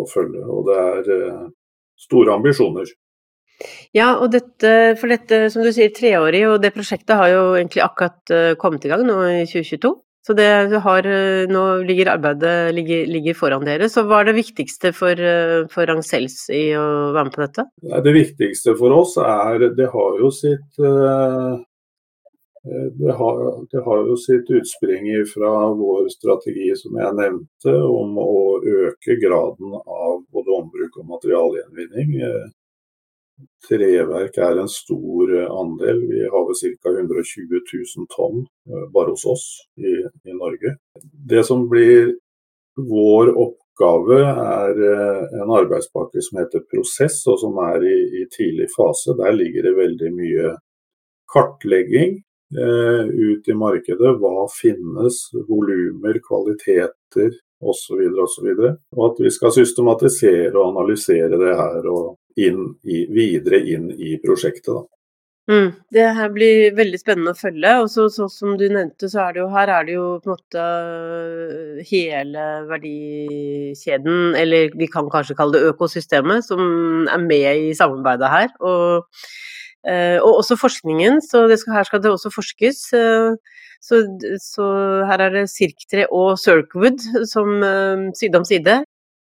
å 0.00 0.06
følge. 0.10 0.42
Og 0.42 0.66
det 0.66 0.78
er 0.82 1.10
eh, 1.16 1.42
store 2.06 2.34
ambisjoner. 2.34 2.88
Ja, 3.96 4.16
og 4.20 4.32
dette, 4.34 4.70
for 5.00 5.12
dette, 5.12 5.46
som 5.52 5.64
du 5.64 5.70
sier, 5.72 5.92
treårig, 5.94 6.42
og 6.50 6.58
det 6.64 6.74
prosjektet 6.74 7.16
har 7.16 7.30
jo 7.32 7.44
egentlig 7.56 7.80
akkurat 7.86 8.34
uh, 8.34 8.50
kommet 8.60 8.84
i 8.84 8.90
gang 8.90 9.06
nå 9.06 9.14
i 9.30 9.46
2022. 9.48 9.94
Så 10.26 10.34
det 10.34 10.80
har, 10.82 11.06
uh, 11.06 11.46
nå 11.46 11.62
ligger 11.86 12.10
arbeidet 12.16 12.74
ligger, 12.74 13.06
ligger, 13.06 13.36
foran 13.38 13.66
dere. 13.66 13.86
Så 13.92 14.02
hva 14.08 14.22
er 14.22 14.30
det 14.30 14.40
viktigste 14.40 14.90
for, 14.96 15.14
uh, 15.14 15.68
for 15.70 15.86
Ragn-Sells 15.86 16.48
i 16.50 16.64
å 16.74 16.86
være 17.14 17.28
med 17.28 17.36
på 17.36 17.44
dette? 17.44 17.66
Det 18.08 18.16
viktigste 18.16 18.74
for 18.80 18.96
oss 18.96 19.14
er 19.22 19.70
Det 19.78 19.88
har 19.92 20.20
jo 20.22 20.32
sitt 20.34 20.82
det 22.98 23.12
har, 23.14 23.36
det 23.70 23.80
har, 23.84 24.00
jo 24.08 24.16
sitt 24.18 24.48
utspring 24.50 25.04
fra 25.30 25.50
vår 25.78 26.08
strategi 26.10 26.72
som 26.74 26.96
jeg 26.98 27.14
nevnte, 27.14 27.74
om 27.86 28.16
å 28.18 28.58
øke 28.58 29.14
graden 29.22 29.76
av 29.78 30.24
både 30.34 30.56
ombruk 30.56 30.98
og 30.98 31.06
materialgjenvinning 31.12 32.16
treverk 33.68 34.38
er 34.38 34.60
en 34.60 34.70
stor 34.70 35.32
eh, 35.34 35.50
andel. 35.50 36.02
Vi 36.10 36.22
har 36.32 36.46
vel 36.48 36.58
ca. 36.60 36.92
120 36.92 37.60
000 37.96 38.08
tonn 38.14 38.42
eh, 38.44 38.86
bare 38.94 39.14
hos 39.14 39.26
oss 39.28 39.46
i, 39.76 39.96
i, 40.30 40.34
Norge. 40.36 40.76
Det 41.32 41.44
som 41.46 41.66
blir 41.70 42.14
vår 42.76 43.32
oppgave, 43.32 44.20
er 44.24 44.84
eh, 44.90 45.40
en 45.42 45.54
arbeidspakke 45.58 46.22
som 46.24 46.40
heter 46.42 46.64
Prosess, 46.70 47.22
og 47.30 47.40
som 47.42 47.58
er 47.64 47.84
i, 47.84 47.96
i 48.22 48.28
tidlig 48.32 48.70
fase. 48.76 49.16
Der 49.18 49.36
ligger 49.36 49.68
det 49.68 49.76
veldig 49.80 50.12
mye 50.16 50.54
kartlegging 51.32 52.20
eh, 52.56 53.02
ut 53.06 53.48
i 53.48 53.58
markedet. 53.58 54.14
Hva 54.20 54.46
finnes, 54.52 55.26
volumer, 55.48 56.20
kvaliteter 56.24 57.34
osv. 57.60 58.00
osv. 58.24 58.52
Og, 58.52 58.78
og 58.96 59.10
at 59.10 59.24
vi 59.24 59.32
skal 59.34 59.54
systematisere 59.56 60.54
og 60.54 60.70
analysere 60.74 61.40
det 61.40 61.56
her 61.56 61.90
og 61.92 62.14
inn 62.36 62.76
i, 62.84 63.06
videre 63.12 63.62
inn 63.64 63.88
i 63.92 64.16
prosjektet. 64.22 64.74
Da. 64.74 64.84
Mm, 65.46 65.68
det 65.94 66.04
her 66.16 66.30
blir 66.34 66.72
veldig 66.74 66.98
spennende 66.98 67.32
å 67.32 67.38
følge. 67.38 67.72
og 67.78 67.90
så, 67.90 68.08
så, 68.10 68.26
Som 68.32 68.56
du 68.58 68.66
nevnte, 68.66 69.08
så 69.08 69.28
er 69.28 69.36
det 69.36 69.42
jo 69.44 69.50
her 69.54 69.70
er 69.70 69.86
det 69.86 69.94
jo 69.94 70.06
på 70.22 70.32
en 70.32 70.34
måte 70.34 70.64
øh, 70.66 71.82
hele 71.86 72.46
verdikjeden, 72.70 74.34
eller 74.40 74.74
vi 74.74 74.88
kan 74.90 75.10
kanskje 75.12 75.36
kalle 75.38 75.54
det 75.54 75.70
økosystemet, 75.70 76.48
som 76.48 77.06
er 77.06 77.22
med 77.22 77.70
i 77.70 77.76
samarbeidet 77.78 78.32
her. 78.32 78.50
Og, 78.58 79.06
øh, 79.86 80.18
og 80.18 80.42
også 80.42 80.58
forskningen, 80.58 81.22
så 81.22 81.46
skal, 81.54 81.78
her 81.78 81.86
skal 81.86 82.02
det 82.02 82.10
også 82.10 82.34
forskes. 82.34 82.82
Øh, 82.98 83.38
så, 83.86 84.02
så 84.42 84.66
her 85.06 85.22
er 85.28 85.30
det 85.30 85.48
Sirktre 85.52 86.08
og 86.10 86.40
Circwood 86.42 86.98
som 87.30 87.60
side 88.18 88.34
om 88.34 88.44
side. 88.44 88.80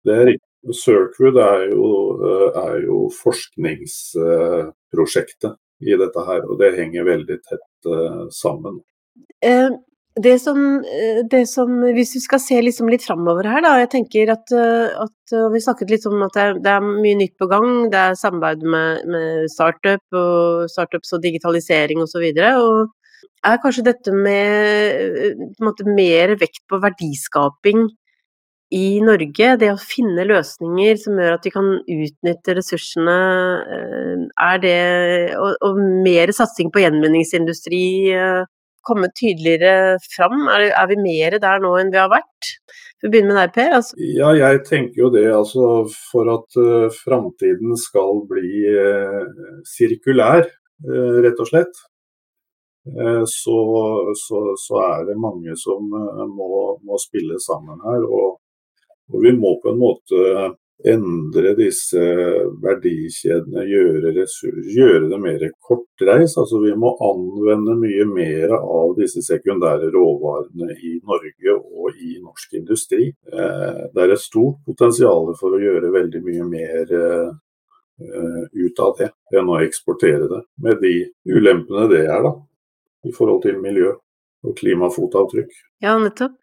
Det 0.05 0.13
er 0.15 0.27
riktig. 0.31 0.54
Circwood 0.73 1.37
er 1.37 1.69
jo, 1.71 2.19
eh, 2.25 2.49
er 2.61 2.79
jo 2.87 3.09
forskningsprosjektet 3.13 5.53
i 5.85 5.95
dette 5.99 6.21
her, 6.25 6.41
og 6.49 6.59
det 6.61 6.77
henger 6.77 7.03
veldig 7.05 7.37
tett 7.43 7.85
uh, 7.91 8.25
sammen. 8.33 8.75
Eh, 9.43 9.69
Det 10.15 10.39
som, 10.39 10.79
eh, 10.79 11.27
det 11.27 11.47
som, 11.47 11.81
Hvis 11.81 12.15
vi 12.15 12.19
skal 12.23 12.39
se 12.39 12.61
liksom 12.61 12.87
litt 12.87 13.03
framover 13.03 13.43
her, 13.43 13.61
da. 13.61 13.79
Jeg 13.79 13.89
tenker 13.89 14.31
at, 14.31 14.49
eh, 14.51 14.87
at, 14.95 15.33
eh, 15.33 15.49
Vi 15.51 15.59
snakket 15.59 15.89
litt 15.89 16.05
om 16.05 16.23
at 16.23 16.31
det 16.33 16.41
er, 16.41 16.53
det 16.53 16.71
er, 16.71 16.79
mye 16.79 17.15
nytt 17.19 17.37
på 17.37 17.49
gang. 17.49 17.89
Det 17.91 17.99
er 17.99 18.15
samarbeid 18.15 18.63
med, 18.63 19.05
med 19.07 19.49
startup 19.49 19.99
og 20.13 20.69
startups 20.69 21.11
og 21.13 21.21
digitalisering 21.21 21.99
osv. 21.99 22.31
Og, 22.31 22.63
og 22.63 22.87
er 23.43 23.57
kanskje 23.59 23.83
dette 23.83 24.11
med 24.13 25.35
måte, 25.59 25.83
mer 25.83 26.37
vekt 26.39 26.63
på 26.69 26.79
verdiskaping 26.79 27.89
i 28.75 28.99
Norge, 29.03 29.53
det 29.61 29.69
å 29.71 29.79
finne 29.79 30.25
løsninger 30.27 30.97
som 30.99 31.19
gjør 31.21 31.37
at 31.37 31.45
vi 31.47 31.53
kan 31.53 31.69
utnytte 31.79 32.55
ressursene, 32.57 33.15
er 34.35 34.59
det 34.63 34.79
Og, 35.39 35.55
og 35.63 35.79
mer 36.03 36.33
satsing 36.35 36.73
på 36.73 36.83
gjenvinningsindustri 36.83 37.85
komme 38.85 39.09
tydeligere 39.17 39.97
fram? 40.15 40.45
Er, 40.51 40.69
er, 40.69 40.89
vi 40.91 40.99
mer 41.01 41.39
der 41.41 41.63
nå 41.63 41.73
enn 41.79 41.91
vi 41.93 42.01
har 42.01 42.11
vært? 42.13 42.51
Vi 43.03 43.11
begynner 43.11 43.33
med 43.33 43.41
deg, 43.41 43.55
Per. 43.55 43.73
Altså. 43.79 43.97
Ja, 44.01 44.31
jeg 44.37 44.61
tenker 44.69 45.05
jo 45.05 45.11
det. 45.13 45.25
Altså, 45.33 45.65
for 46.11 46.31
at 46.35 46.59
uh, 46.61 46.87
framtiden 47.03 47.75
skal 47.81 48.23
bli 48.29 48.63
uh, 48.71 49.25
sirkulær, 49.75 50.47
uh, 50.87 51.19
rett 51.25 51.43
og 51.43 51.51
slett, 51.51 51.85
så, 52.85 53.59
så, 54.13 54.39
så, 54.61 54.75
er 54.77 55.07
det 55.07 55.15
mange 55.17 55.55
som 55.57 55.87
må, 55.89 56.49
må, 56.85 56.99
spille 57.01 57.39
sammen 57.41 57.79
her. 57.81 58.03
Og, 58.05 58.35
og, 59.11 59.19
vi 59.23 59.33
må 59.37 59.55
på 59.61 59.73
en 59.73 59.81
måte 59.81 60.21
endre 60.85 61.53
disse 61.57 62.01
verdikjedene, 62.61 63.63
gjøre, 63.69 64.11
ressurs, 64.17 64.67
gjøre 64.75 65.07
det 65.11 65.19
mer 65.23 65.45
kortreist. 65.63 66.37
Altså 66.41 66.59
vi 66.63 66.73
må 66.77 66.91
anvende 67.05 67.77
mye 67.79 68.05
mer 68.09 68.53
av 68.57 68.95
disse 68.99 69.23
sekundære 69.25 69.89
råvarene 69.95 70.75
i 70.75 70.97
Norge 70.99 71.55
og 71.55 71.95
i 71.95 72.17
norsk 72.19 72.57
industri. 72.59 73.07
Eh, 73.09 73.81
det 73.95 74.03
er 74.03 74.15
et 74.15 74.23
stort 74.23 74.61
potensial 74.67 75.31
for 75.39 75.55
å 75.55 75.63
gjøre 75.63 75.93
veldig 75.95 76.23
mye 76.27 76.47
mer 76.51 76.95
eh, 76.99 77.33
ut 78.51 78.79
av 78.83 78.97
det 78.99 79.11
enn 79.39 79.51
å 79.51 79.61
eksportere 79.63 80.27
det, 80.27 80.41
med 80.59 80.81
de 80.83 80.95
ulempene 81.31 81.87
det 81.87 82.03
er 82.03 82.25
da, 82.25 82.33
i 83.07 83.13
forhold 83.15 83.45
til 83.45 83.61
miljø 83.63 83.93
og 84.45 84.57
klimafotavtrykk. 84.59 85.53
Ja, 85.85 85.95
nettopp. 86.01 86.35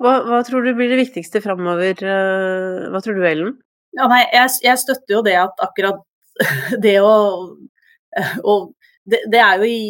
Hva, 0.00 0.18
hva, 0.26 0.42
tror 0.46 0.66
du 0.66 0.74
blir 0.76 0.92
det 0.92 1.00
viktigste 1.00 1.42
framover? 1.44 2.02
Eh, 2.02 2.88
hva 2.92 3.02
tror 3.04 3.18
du, 3.18 3.24
Ellen? 3.26 3.54
Ja, 3.96 4.08
nei, 4.12 4.22
jeg, 4.34 4.52
jeg, 4.66 4.82
støtter 4.82 5.16
jo 5.16 5.22
det 5.24 5.36
at 5.40 5.62
akkurat 5.64 6.02
det 6.84 6.98
å, 7.00 7.14
å 8.44 8.56
det, 9.06 9.22
det, 9.32 9.40
er 9.40 9.62
jo 9.62 9.70
i 9.70 9.80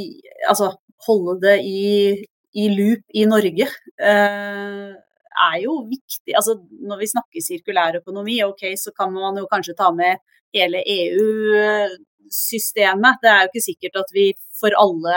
Altså, 0.47 0.71
holde 1.07 1.39
det 1.43 1.57
i, 1.65 2.13
i 2.61 2.69
loop 2.75 3.17
i 3.17 3.25
Norge 3.29 3.67
eh, 3.67 4.93
er 5.37 5.59
jo 5.63 5.73
viktig. 5.89 6.35
Altså, 6.37 6.57
når 6.89 6.99
vi 7.03 7.07
snakker 7.13 7.41
sirkulær 7.45 7.99
økonomi, 8.01 8.37
ok, 8.45 8.63
så 8.81 8.91
kan 8.97 9.13
man 9.15 9.39
jo 9.41 9.47
kanskje 9.51 9.79
ta 9.79 9.89
med 9.95 10.15
hele 10.57 10.79
EU-systemet. 10.97 13.15
Det 13.23 13.31
er 13.33 13.41
jo 13.43 13.49
ikke 13.51 13.69
sikkert 13.69 13.95
at 14.03 14.11
vi 14.17 14.27
for 14.61 14.71
alle, 14.81 15.17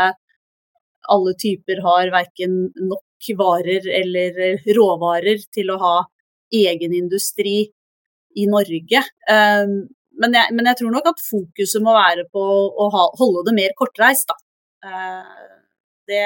alle 1.13 1.33
typer 1.39 1.77
har 1.85 2.05
verken 2.15 2.51
nok 2.89 3.03
varer 3.37 3.85
eller 4.01 4.59
råvarer 4.75 5.43
til 5.53 5.71
å 5.73 5.79
ha 5.81 5.95
egen 6.55 6.93
industri 6.95 7.69
i 8.35 8.45
Norge. 8.49 9.03
Um, 9.29 9.73
men, 10.19 10.35
jeg, 10.35 10.53
men, 10.55 10.67
jeg, 10.69 10.79
tror 10.81 10.93
nok 10.93 11.09
at 11.13 11.23
fokuset 11.23 11.83
må 11.83 11.95
være 11.95 12.25
på 12.31 12.43
å 12.43 12.87
ha, 12.93 13.05
holde 13.19 13.45
det 13.49 13.55
mer 13.57 13.75
kortreist, 13.79 14.29
da. 14.29 14.39
Uh, 14.85 15.57
det, 16.09 16.25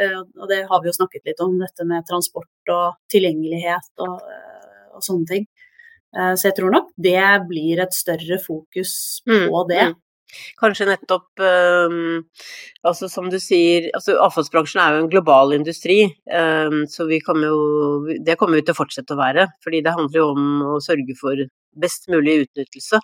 uh, 0.00 0.22
og 0.40 0.48
det 0.50 0.62
har 0.70 0.82
vi 0.82 0.90
jo 0.90 0.96
snakket 0.96 1.30
litt 1.30 1.42
om, 1.44 1.56
dette 1.60 1.86
med 1.88 2.06
transport 2.08 2.72
og 2.72 2.98
tilgjengelighet 3.12 4.04
og, 4.06 4.18
uh, 4.20 4.96
og 4.96 5.04
sånne 5.04 5.32
ting. 5.32 5.46
så 6.16 6.46
jeg 6.46 6.54
tror 6.56 6.70
nok 6.72 6.86
det 7.04 7.20
blir 7.44 7.80
et 7.82 7.92
større 7.92 8.38
fokus 8.40 8.92
på 9.26 9.34
mm, 9.36 9.66
det. 9.68 9.82
Mm. 9.90 9.96
Kanskje 10.60 10.88
nettopp 10.88 11.40
um, 11.40 12.24
altså 12.86 13.08
Som 13.10 13.28
du 13.30 13.38
sier, 13.42 13.86
altså 13.96 14.16
avfallsbransjen 14.24 14.80
er 14.82 14.96
jo 14.96 15.04
en 15.04 15.12
global 15.12 15.54
industri. 15.56 16.00
Um, 16.26 16.82
så 16.90 17.06
vi 17.10 17.20
kommer 17.24 17.52
jo 17.52 18.16
Det 18.26 18.38
kommer 18.40 18.58
vi 18.58 18.66
til 18.66 18.76
å 18.76 18.80
fortsette 18.80 19.14
å 19.14 19.20
være. 19.20 19.46
Fordi 19.64 19.84
det 19.86 19.94
handler 19.94 20.20
jo 20.20 20.26
om 20.34 20.66
å 20.74 20.80
sørge 20.84 21.16
for 21.20 21.46
best 21.76 22.08
mulig 22.08 22.40
utnyttelse. 22.46 23.00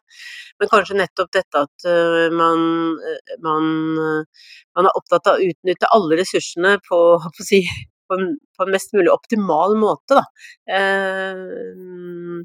Men 0.60 0.70
kanskje 0.72 0.98
nettopp 0.98 1.32
dette 1.36 1.64
at 1.66 1.88
uh, 1.88 2.28
man, 2.34 2.66
man, 3.44 3.72
uh, 4.00 4.44
man, 4.76 4.88
er 4.88 4.98
opptatt 4.98 5.28
av 5.30 5.38
å 5.38 5.50
utnytte 5.50 5.90
alle 5.94 6.20
ressursene 6.22 6.78
på, 6.88 7.00
på, 7.36 7.46
si, 7.46 7.62
på, 8.08 8.18
en, 8.18 8.38
på 8.56 8.66
en, 8.66 8.72
mest 8.74 8.96
mulig 8.96 9.12
optimal 9.12 9.76
måte. 9.78 10.22
Uh, 10.66 12.40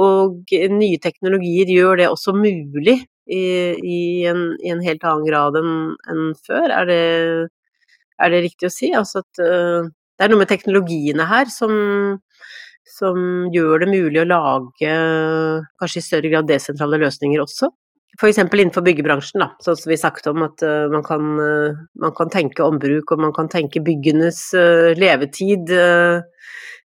og 0.00 0.54
nye 0.78 1.02
teknologier 1.02 1.74
gjør 1.74 2.04
det 2.04 2.12
også 2.12 2.36
mulig 2.38 3.02
i, 3.26 3.44
i, 3.80 4.24
en, 4.28 4.46
i 4.60 4.72
en, 4.72 4.82
helt 4.84 5.04
annen 5.04 5.26
grad 5.28 5.58
enn 5.60 5.74
en 6.12 6.24
før. 6.46 6.68
Er 6.70 6.88
det, 6.88 7.04
er 8.20 8.34
det, 8.34 8.42
riktig 8.48 8.68
å 8.68 8.74
si? 8.74 8.90
Altså 8.96 9.22
at 9.24 9.42
uh, 9.42 9.86
det 9.88 10.26
er 10.26 10.32
noe 10.32 10.42
med 10.42 10.50
teknologiene 10.50 11.26
her 11.28 11.48
som, 11.52 11.72
som 12.88 13.48
gjør 13.54 13.84
det 13.84 13.90
mulig 13.92 14.20
å 14.22 14.28
lage 14.28 14.98
kanskje 15.80 16.02
i 16.02 16.06
større 16.08 16.34
grad 16.34 16.50
desentrale 16.50 17.00
løsninger 17.02 17.42
også. 17.42 17.72
F.eks. 18.14 18.38
innenfor 18.38 18.84
byggebransjen, 18.86 19.42
da, 19.42 19.48
sånn 19.64 19.78
som 19.80 19.90
vi 19.90 19.98
snakket 19.98 20.28
om, 20.30 20.44
at 20.46 20.62
uh, 20.62 20.84
man, 20.92 21.02
kan, 21.06 21.32
uh, 21.40 21.80
man, 21.98 22.14
kan, 22.14 22.30
tenke 22.30 22.62
ombruk 22.62 23.10
og 23.10 23.24
man 23.24 23.34
kan 23.34 23.50
tenke 23.50 23.82
byggenes 23.82 24.46
levetid 25.00 25.72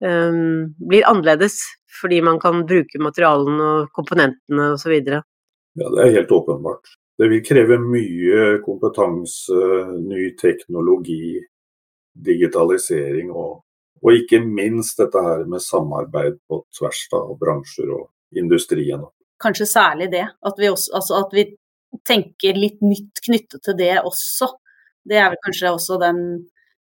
um, 0.00 0.70
blir 0.80 1.04
annerledes 1.04 1.58
fordi 2.00 2.22
man 2.24 2.38
kan 2.40 2.62
bruke 2.68 3.00
materialene 3.02 3.66
og 3.66 3.90
komponentene 3.96 4.70
osv. 4.78 4.94
Ja, 5.78 5.88
det 5.94 6.02
er 6.02 6.14
helt 6.18 6.32
åpenbart. 6.34 6.94
Det 7.18 7.28
vil 7.28 7.42
kreve 7.44 7.76
mye 7.82 8.44
kompetanse, 8.64 9.56
ny 10.00 10.30
teknologi, 10.40 11.36
digitalisering 12.16 13.30
og, 13.30 13.60
og 14.00 14.16
ikke 14.16 14.40
minst 14.42 14.98
dette 15.02 15.20
her 15.22 15.44
med 15.48 15.62
samarbeid 15.62 16.40
på 16.48 16.62
tvers 16.78 17.02
av 17.16 17.34
bransjer 17.40 17.92
og 17.92 18.08
industrien. 18.40 19.04
Kanskje 19.40 19.68
særlig 19.68 20.10
det, 20.12 20.26
at 20.26 20.58
vi, 20.58 20.70
også, 20.72 20.94
altså 20.96 21.20
at 21.20 21.36
vi 21.36 21.46
tenker 22.06 22.58
litt 22.58 22.80
nytt 22.84 23.22
knyttet 23.24 23.62
til 23.64 23.76
det 23.78 23.94
også. 24.00 24.50
Det 25.06 25.20
er 25.20 25.30
vel 25.32 25.42
kanskje 25.44 25.74
også 25.74 26.00
den 26.00 26.20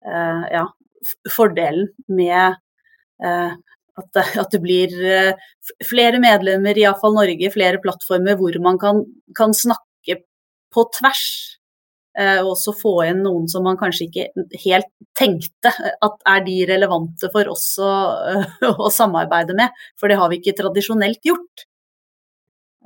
eh, 0.07 0.45
ja, 0.53 0.67
fordelen 1.33 1.91
med 2.09 2.59
eh, 3.23 3.57
at 3.97 4.21
at 4.43 4.53
det, 4.53 4.61
blir 4.61 4.93
eh, 5.01 5.51
flere 5.89 6.21
medlemmer 6.23 6.77
iallfall 6.79 7.17
Norge, 7.17 7.53
flere 7.55 7.81
plattformer 7.83 8.37
hvor 8.41 8.59
man 8.63 8.81
kan, 8.81 9.05
kan 9.37 9.55
snakke 9.57 10.21
på 10.75 10.85
tvers. 10.99 11.27
Eh, 12.17 12.39
og 12.41 12.55
også 12.55 12.73
få 12.77 12.95
inn 13.11 13.23
noen 13.25 13.49
som 13.49 13.65
man 13.67 13.77
kanskje 13.77 14.07
ikke 14.07 14.45
helt 14.63 14.89
tenkte 15.17 15.69
at 15.69 16.15
er 16.33 16.45
de 16.47 16.55
relevante 16.69 17.29
for 17.33 17.49
oss 17.53 17.75
å, 17.83 17.91
å 18.87 18.93
samarbeide 18.93 19.57
med, 19.59 19.75
for 20.01 20.09
det 20.09 20.17
har 20.21 20.33
vi 20.33 20.41
ikke 20.41 20.57
tradisjonelt 20.63 21.21
gjort. 21.29 21.67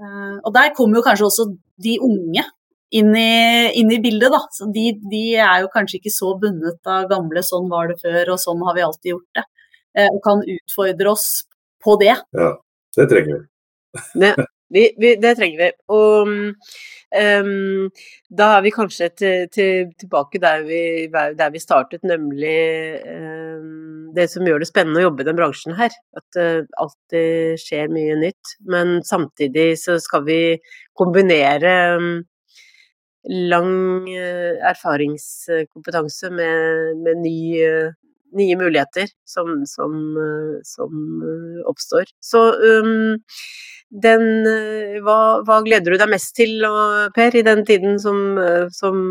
Eh, 0.01 0.37
og 0.41 0.51
der 0.57 0.75
kommer 0.75 0.99
jo 0.99 1.07
kanskje 1.07 1.29
også 1.29 1.47
de 1.81 1.95
unge 2.03 2.43
inn 2.91 3.13
i, 3.15 3.71
inn 3.79 3.93
i 3.95 4.01
bildet, 4.03 4.33
da. 4.35 4.43
Så 4.51 4.67
de, 4.75 4.89
de, 5.13 5.25
er 5.39 5.63
jo 5.63 5.71
kanskje 5.71 6.01
ikke 6.01 6.15
så 6.15 6.33
bundet 6.41 6.91
av 6.91 7.07
gamle 7.11 7.43
'sånn 7.47 7.71
var 7.71 7.91
det 7.93 8.01
før', 8.03 8.33
og 8.35 8.41
'sånn 8.43 8.65
har 8.67 8.75
vi 8.75 8.87
alltid 8.87 9.13
gjort 9.15 9.39
det'. 9.39 9.49
Eh, 9.99 10.07
og 10.07 10.23
kan 10.23 10.43
utfordre 10.47 11.11
oss 11.11 11.29
på 11.83 11.97
det. 12.01 12.15
Ja, 12.37 12.55
det 12.97 13.09
trenger 13.11 13.41
vi. 13.41 13.45
det, 14.23 14.35
vi, 14.71 14.85
vi, 14.99 15.15
det 15.19 15.35
trenger 15.39 15.65
vi. 15.65 15.71
Og 15.91 16.31
um, 16.31 17.89
da 18.31 18.51
er 18.57 18.65
vi 18.67 18.75
kanskje 18.75 19.11
til, 19.19 19.49
til, 19.51 19.91
tilbake 19.99 20.39
der 20.43 20.63
vi, 20.69 20.83
der 21.11 21.51
vi, 21.51 21.63
startet, 21.63 22.05
nemlig 22.07 22.55
um, 23.03 24.11
det 24.15 24.29
som 24.31 24.47
gjør 24.47 24.63
det 24.63 24.71
spennende 24.71 25.03
å 25.03 25.09
jobbe 25.09 25.25
i 25.25 25.31
den 25.31 25.41
bransjen 25.41 25.79
her. 25.79 25.95
At 26.19 26.39
uh, 26.39 26.63
alltid 26.83 27.59
skjer 27.63 27.91
mye 27.91 28.19
nytt. 28.21 28.59
Men 28.71 29.01
samtidig 29.07 29.73
så 29.83 29.99
skal 30.03 30.27
vi 30.29 30.43
kombinere 30.99 31.75
um, 31.99 32.13
lang 33.51 34.07
uh, 34.07 34.55
erfaringskompetanse 34.71 36.31
med, 36.31 37.03
med 37.03 37.27
ny 37.27 37.41
uh, 37.67 37.91
nye 38.37 38.57
muligheter 38.57 39.11
som, 39.25 39.63
som, 39.67 39.97
eh, 40.17 40.61
som 40.63 41.23
eh, 41.23 41.69
oppstår. 41.71 42.05
Så 42.21 42.43
um, 42.61 43.19
den 43.91 44.27
eh, 44.47 45.01
hva, 45.05 45.41
hva, 45.47 45.61
gleder 45.67 45.95
du 45.95 45.99
deg 46.01 46.13
mest 46.13 46.35
til, 46.39 46.63
Per, 47.17 47.37
i 47.37 47.47
den 47.47 47.65
tiden 47.67 47.99
som, 48.03 48.39
som 48.75 49.03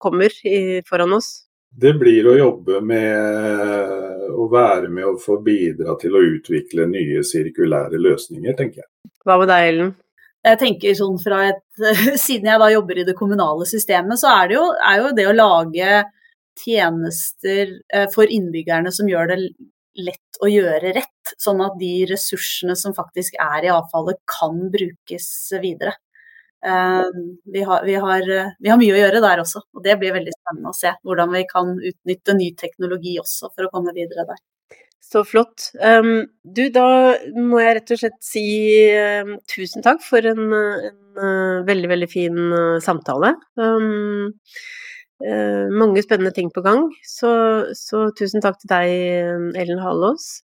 kommer 0.00 0.34
i, 0.48 0.80
foran 0.88 1.18
oss? 1.18 1.30
Det 1.78 1.92
blir 2.00 2.26
å 2.26 2.34
jobbe 2.38 2.80
med 2.82 4.32
å 4.32 4.48
være 4.50 4.88
med 4.90 5.04
og 5.06 5.22
få 5.22 5.38
bidra 5.44 5.94
til 6.00 6.16
å 6.16 6.24
utvikle 6.24 6.88
nye 6.90 7.22
sirkulære 7.26 8.00
løsninger, 8.00 8.56
tenker 8.56 8.82
jeg. 8.82 8.90
Hva 9.26 9.36
med 9.38 9.50
deg, 9.52 9.70
Ellen? 9.72 9.96
Jeg 10.48 10.58
tenker 10.60 10.94
sånn 10.96 11.18
fra 11.20 11.42
et, 11.50 11.64
Siden 12.26 12.48
jeg 12.48 12.62
da 12.62 12.70
jobber 12.72 13.00
i 13.02 13.06
det 13.06 13.16
kommunale 13.18 13.66
systemet, 13.68 14.20
så 14.20 14.30
er 14.32 14.50
det 14.50 14.56
jo, 14.56 14.64
er 14.90 15.02
jo 15.02 15.10
det 15.16 15.26
å 15.28 15.36
lage 15.36 15.98
tjenester 16.60 17.76
for 18.14 18.30
innbyggerne 18.30 18.92
som 18.94 19.10
gjør 19.10 19.32
det 19.32 19.38
lett 19.98 20.40
å 20.42 20.50
gjøre 20.50 20.92
rett, 20.94 21.32
sånn 21.40 21.62
at 21.64 21.78
de 21.80 21.92
ressursene 22.10 22.76
som 22.78 22.94
faktisk 22.96 23.38
er 23.42 23.66
i 23.66 23.72
avfallet 23.74 24.20
kan 24.30 24.68
brukes 24.72 25.30
videre. 25.62 25.96
Vi 26.62 27.62
har, 27.62 27.84
vi, 27.86 27.94
har, 27.94 28.28
vi 28.58 28.70
har, 28.70 28.78
mye 28.80 28.94
å 28.94 29.00
gjøre 29.00 29.22
der 29.22 29.42
også, 29.42 29.62
og 29.74 29.82
det 29.84 29.96
blir 30.00 30.14
veldig 30.16 30.34
spennende 30.34 30.72
å 30.72 30.78
se 30.78 30.94
hvordan 31.06 31.34
vi 31.34 31.42
kan 31.50 31.74
utnytte 31.76 32.34
ny 32.38 32.52
teknologi 32.58 33.14
også 33.22 33.50
for 33.52 33.66
å 33.66 33.72
komme 33.74 33.94
videre 33.96 34.26
der. 34.28 34.40
Så 35.08 35.22
flott. 35.24 35.70
Um, 35.80 36.26
du, 36.44 36.66
da 36.74 37.14
må 37.38 37.62
jeg 37.62 37.78
rett 37.78 37.92
og 37.94 38.00
slett 38.02 38.18
si 38.24 38.42
um, 38.92 39.36
tusen 39.48 39.84
takk 39.86 40.02
for 40.04 40.26
en, 40.28 40.50
en 40.52 40.98
uh, 41.16 41.62
veldig, 41.68 41.88
veldig 41.94 42.08
fin 42.12 42.42
samtale. 42.84 43.32
Uh, 45.18 45.66
mange 45.74 46.02
spennende 46.04 46.34
ting 46.34 46.50
på 46.54 46.62
gang. 46.64 46.88
Så, 47.06 47.30
så, 47.78 48.08
tusen 48.18 48.44
takk 48.44 48.60
til 48.62 48.70
deg, 48.70 48.92
Ellen 49.58 49.82
Hallås. 49.82 50.44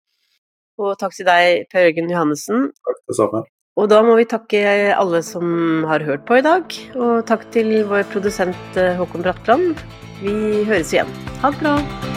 Og 0.76 0.96
takk 1.00 1.14
til 1.16 1.29
deg, 1.29 1.68
Per 1.72 1.87
Jørgen 1.87 2.11
Johannessen. 2.12 2.66
Takk 2.85 3.05
det 3.07 3.20
samme. 3.20 3.44
Og 3.76 3.90
da 3.92 4.00
må 4.05 4.16
vi 4.16 4.24
takke 4.29 4.61
alle 4.96 5.20
som 5.24 5.85
har 5.88 6.05
hørt 6.09 6.24
på 6.29 6.40
i 6.40 6.44
dag. 6.44 6.79
Og 6.96 7.24
takk 7.29 7.48
til 7.52 7.83
vår 7.88 8.09
produsent 8.12 8.81
Håkon 9.00 9.24
Bratland. 9.24 9.74
Vi 10.24 10.64
høres 10.64 10.96
igjen. 10.96 11.12
Ha 11.44 11.52
det 11.52 11.61
bra. 11.61 12.15